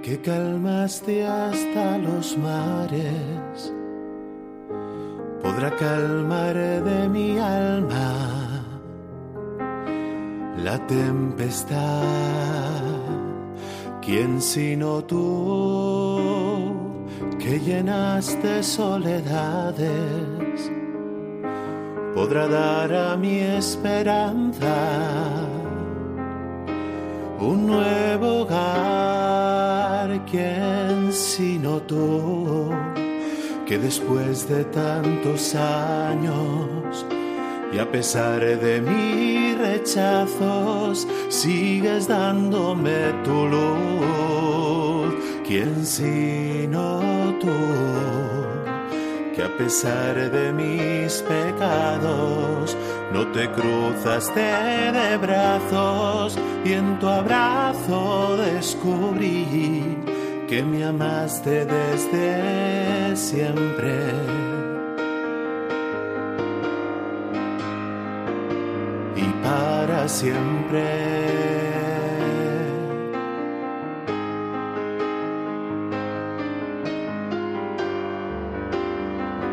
[0.03, 3.74] que calmaste hasta los mares,
[5.43, 8.64] podrá calmar de mi alma
[10.62, 12.03] la tempestad.
[14.01, 16.72] ¿Quién sino tú
[17.39, 20.70] que llenaste soledades
[22.14, 25.55] podrá dar a mi esperanza?
[27.47, 32.70] Un nuevo hogar, quien sino tú,
[33.66, 37.07] que después de tantos años
[37.72, 45.14] y a pesar de mis rechazos, sigues dándome tu luz,
[45.47, 47.01] quien sino
[47.40, 47.51] tú
[49.36, 52.74] que a pesar de mis pecados
[53.12, 59.96] no te cruzaste de brazos y en tu abrazo descubrí
[60.48, 63.94] que me amaste desde siempre.
[69.16, 71.26] Y para siempre.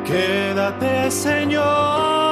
[0.06, 2.23] Quédate, Señor,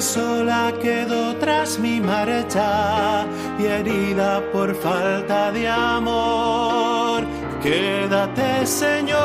[0.00, 3.26] sola quedó tras mi marcha
[3.58, 7.24] y herida por falta de amor.
[7.62, 9.18] Quédate, Señor,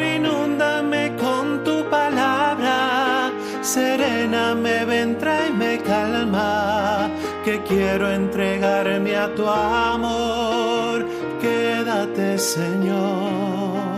[0.00, 3.30] inúndame con tu palabra,
[3.62, 7.10] serena me vendrá y me calma,
[7.44, 11.04] que quiero entregarme a tu amor
[11.40, 13.97] quédate Señor.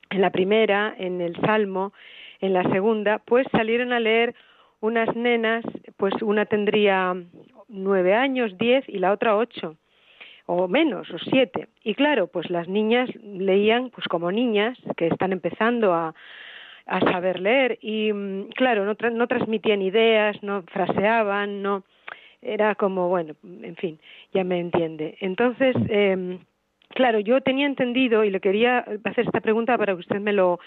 [0.10, 1.94] en la primera, en el Salmo,
[2.42, 4.36] en la segunda, pues salieron a leer
[4.82, 5.64] unas nenas,
[5.96, 7.16] pues una tendría
[7.70, 9.78] nueve años, diez y la otra ocho
[10.54, 11.70] o menos, o siete.
[11.84, 16.14] Y claro, pues las niñas leían pues como niñas que están empezando a,
[16.86, 21.84] a saber leer y mm, claro, no, no transmitían ideas, no fraseaban, no
[22.42, 24.00] era como, bueno, en fin,
[24.34, 25.16] ya me entiende.
[25.22, 26.40] Entonces, eh,
[26.94, 30.60] Claro, yo tenía entendido, y le quería hacer esta pregunta para que usted me lo,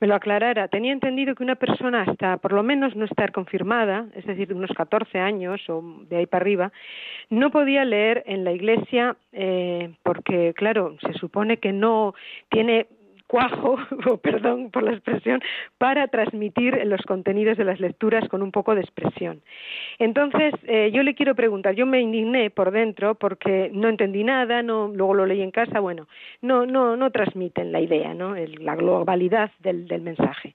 [0.00, 4.06] me lo aclarara, tenía entendido que una persona hasta por lo menos no estar confirmada,
[4.14, 6.72] es decir, unos 14 años o de ahí para arriba,
[7.30, 12.14] no podía leer en la iglesia eh, porque, claro, se supone que no
[12.48, 12.86] tiene
[13.28, 13.76] cuajo,
[14.10, 15.40] o perdón por la expresión,
[15.78, 19.40] para transmitir los contenidos de las lecturas con un poco de expresión.
[20.00, 24.62] Entonces, eh, yo le quiero preguntar, yo me indigné por dentro porque no entendí nada,
[24.62, 26.08] no, luego lo leí en casa, bueno,
[26.42, 28.34] no, no, no transmiten la idea, ¿no?
[28.34, 30.54] la globalidad del, del mensaje.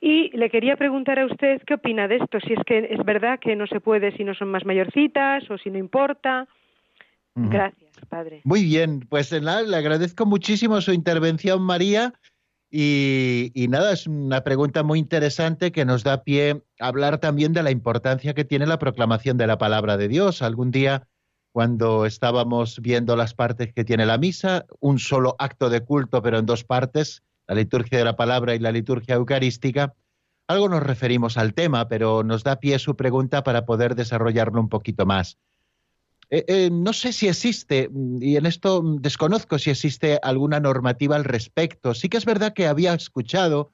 [0.00, 3.38] Y le quería preguntar a usted qué opina de esto, si es que es verdad
[3.38, 6.46] que no se puede si no son más mayorcitas o si no importa.
[7.34, 8.40] Gracias, padre.
[8.44, 12.14] Muy bien, pues nada, le agradezco muchísimo su intervención, María.
[12.76, 17.62] Y, nada, es una pregunta muy interesante que nos da pie a hablar también de
[17.62, 20.42] la importancia que tiene la proclamación de la palabra de Dios.
[20.42, 21.06] Algún día,
[21.52, 26.38] cuando estábamos viendo las partes que tiene la misa, un solo acto de culto, pero
[26.38, 29.94] en dos partes, la liturgia de la palabra y la liturgia eucarística,
[30.48, 34.68] algo nos referimos al tema, pero nos da pie su pregunta para poder desarrollarlo un
[34.68, 35.38] poquito más.
[36.30, 41.24] Eh, eh, no sé si existe, y en esto desconozco si existe alguna normativa al
[41.24, 41.94] respecto.
[41.94, 43.72] Sí que es verdad que había escuchado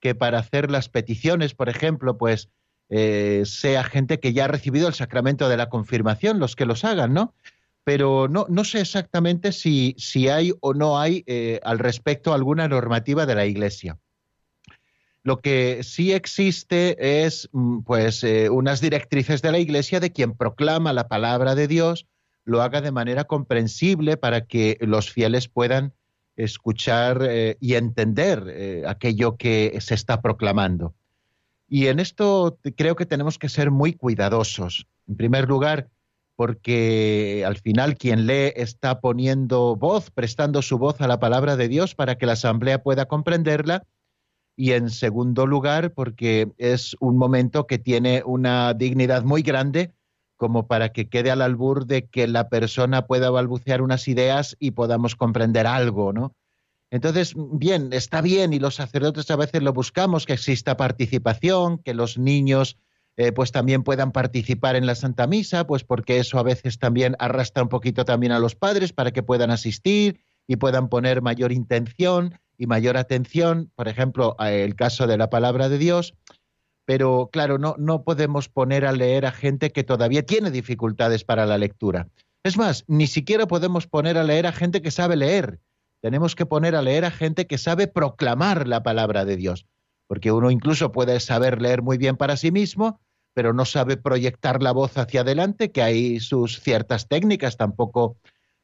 [0.00, 2.50] que para hacer las peticiones, por ejemplo, pues
[2.88, 6.84] eh, sea gente que ya ha recibido el sacramento de la confirmación, los que los
[6.84, 7.34] hagan, ¿no?
[7.84, 11.24] Pero no, no sé exactamente si, si hay o no hay
[11.62, 13.98] al respecto alguna normativa de la Iglesia.
[15.28, 20.32] Lo que sí existe es mm, pues eh, unas directrices de la Iglesia de quien
[20.32, 22.06] proclama la palabra de Dios
[22.46, 25.92] lo haga de manera comprensible para que los fieles puedan
[26.36, 30.94] escuchar eh, y entender eh, aquello que se está proclamando.
[31.68, 34.86] Y en esto creo que tenemos que ser muy cuidadosos.
[35.06, 35.90] En primer lugar,
[36.36, 41.68] porque al final quien lee está poniendo voz, prestando su voz a la palabra de
[41.68, 43.84] Dios para que la asamblea pueda comprenderla
[44.58, 49.92] y en segundo lugar porque es un momento que tiene una dignidad muy grande
[50.36, 54.72] como para que quede al albur de que la persona pueda balbucear unas ideas y
[54.72, 56.34] podamos comprender algo, ¿no?
[56.90, 61.94] Entonces, bien, está bien y los sacerdotes a veces lo buscamos, que exista participación, que
[61.94, 62.78] los niños
[63.16, 67.14] eh, pues también puedan participar en la Santa Misa, pues porque eso a veces también
[67.20, 71.52] arrastra un poquito también a los padres para que puedan asistir y puedan poner mayor
[71.52, 76.14] intención y mayor atención, por ejemplo, el caso de la palabra de Dios,
[76.86, 81.46] pero claro, no, no podemos poner a leer a gente que todavía tiene dificultades para
[81.46, 82.08] la lectura.
[82.42, 85.60] Es más, ni siquiera podemos poner a leer a gente que sabe leer.
[86.00, 89.66] Tenemos que poner a leer a gente que sabe proclamar la palabra de Dios,
[90.06, 93.00] porque uno incluso puede saber leer muy bien para sí mismo,
[93.34, 98.16] pero no sabe proyectar la voz hacia adelante, que hay sus ciertas técnicas, tampoco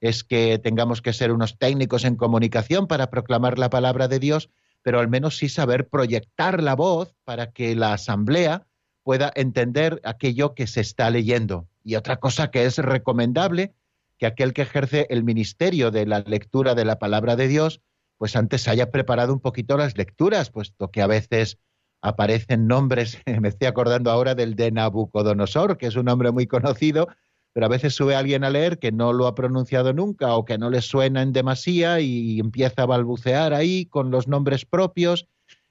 [0.05, 4.51] es que tengamos que ser unos técnicos en comunicación para proclamar la palabra de Dios,
[4.83, 8.67] pero al menos sí saber proyectar la voz para que la asamblea
[9.03, 11.67] pueda entender aquello que se está leyendo.
[11.83, 13.73] Y otra cosa que es recomendable,
[14.19, 17.81] que aquel que ejerce el ministerio de la lectura de la palabra de Dios,
[18.19, 21.57] pues antes haya preparado un poquito las lecturas, puesto que a veces
[22.03, 27.09] aparecen nombres, me estoy acordando ahora del de Nabucodonosor, que es un nombre muy conocido,
[27.55, 30.59] pero a veces sube alguien a leer que no lo ha pronunciado nunca o que
[30.59, 35.29] no le suena en demasía y empieza a balbucear ahí con los nombres propios.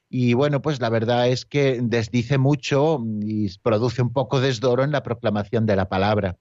[0.10, 4.92] Y bueno, pues la verdad es que desdice mucho y produce un poco desdoro en
[4.92, 6.38] la proclamación de la palabra.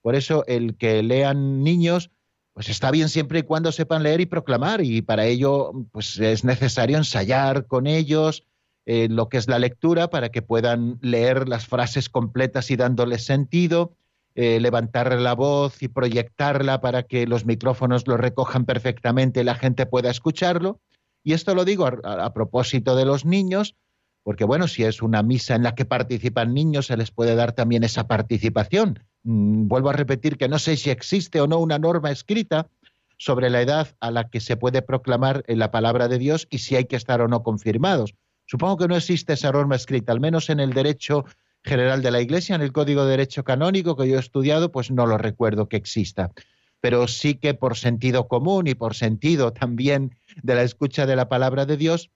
[0.00, 2.10] Por eso el que lean niños,
[2.54, 6.42] pues está bien siempre y cuando sepan leer y proclamar, y para ello pues es
[6.42, 8.46] necesario ensayar con ellos
[8.86, 13.26] eh, lo que es la lectura para que puedan leer las frases completas y dándoles
[13.26, 13.94] sentido,
[14.34, 19.56] eh, levantar la voz y proyectarla para que los micrófonos lo recojan perfectamente y la
[19.56, 20.80] gente pueda escucharlo.
[21.24, 23.74] Y esto lo digo a, propósito de los niños,
[24.22, 27.52] porque bueno, si es una misa en la que participan niños, se les puede dar
[27.52, 29.00] también esa participación.
[29.24, 32.68] Mm, vuelvo a repetir que no sé si existe o no una norma escrita
[33.18, 36.58] sobre la edad a la que se puede proclamar en la palabra de Dios y
[36.58, 38.14] si hay que estar o no confirmados.
[38.46, 41.24] Supongo que no existe esa norma escrita, al menos en el derecho
[41.64, 44.90] general de la Iglesia, en el Código de Derecho Canónico que yo he estudiado, pues
[44.90, 46.32] no lo recuerdo que exista.
[46.80, 51.28] Pero sí que por sentido común y por sentido también de la escucha de la
[51.28, 52.10] palabra de Dios,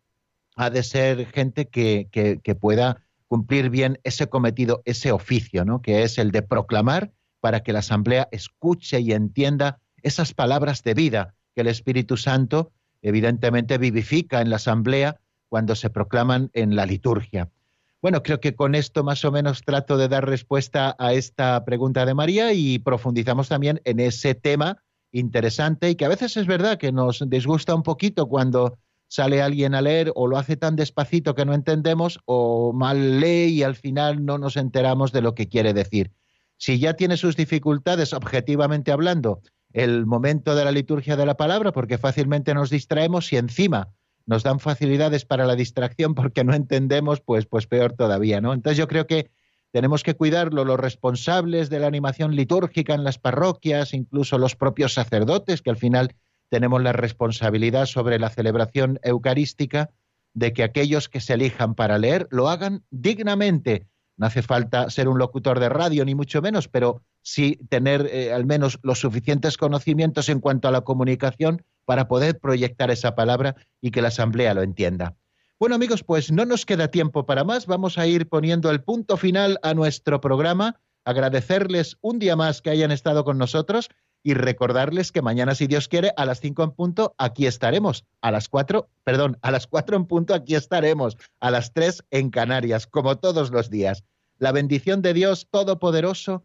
[0.57, 5.82] ha de ser gente que, que, pueda cumplir bien ese cometido, ese oficio, ¿no?
[5.82, 10.95] que es el de proclamar para que la Asamblea escuche y entienda esas palabras de
[10.95, 12.72] vida que el Espíritu Santo
[13.03, 17.51] evidentemente vivifica en la Asamblea cuando se proclaman en la liturgia.
[18.05, 22.05] Bueno, creo que con esto más o menos trato de dar respuesta a esta pregunta
[22.05, 26.76] de María y profundizamos también en ese tema interesante y que a veces es verdad
[26.76, 28.76] que nos disgusta un poquito cuando
[29.09, 33.46] sale alguien a leer o lo hace tan despacito que no entendemos o mal lee
[33.46, 36.12] y al final no nos enteramos de lo que quiere decir.
[36.59, 39.40] Si ya tiene sus dificultades, objetivamente hablando,
[39.72, 43.94] el momento de la liturgia de la palabra, porque fácilmente nos distraemos y encima
[44.27, 48.53] nos dan facilidades para la distracción porque no entendemos, pues, pues peor todavía, ¿no?
[48.53, 49.31] Entonces yo creo que
[49.70, 54.95] tenemos que cuidarlo los responsables de la animación litúrgica en las parroquias, incluso los propios
[54.95, 56.14] sacerdotes, que al final
[56.49, 59.91] tenemos la responsabilidad sobre la celebración eucarística
[60.33, 63.89] de que aquellos que se elijan para leer lo hagan dignamente.
[64.16, 68.33] No hace falta ser un locutor de radio, ni mucho menos, pero sí tener eh,
[68.33, 73.57] al menos los suficientes conocimientos en cuanto a la comunicación para poder proyectar esa palabra
[73.81, 75.16] y que la Asamblea lo entienda.
[75.59, 77.66] Bueno amigos, pues no nos queda tiempo para más.
[77.66, 80.81] Vamos a ir poniendo el punto final a nuestro programa.
[81.05, 83.89] Agradecerles un día más que hayan estado con nosotros
[84.22, 88.05] y recordarles que mañana, si Dios quiere, a las 5 en punto aquí estaremos.
[88.22, 91.16] A las 4, perdón, a las 4 en punto aquí estaremos.
[91.41, 94.03] A las 3 en Canarias, como todos los días.
[94.39, 96.45] La bendición de Dios Todopoderoso,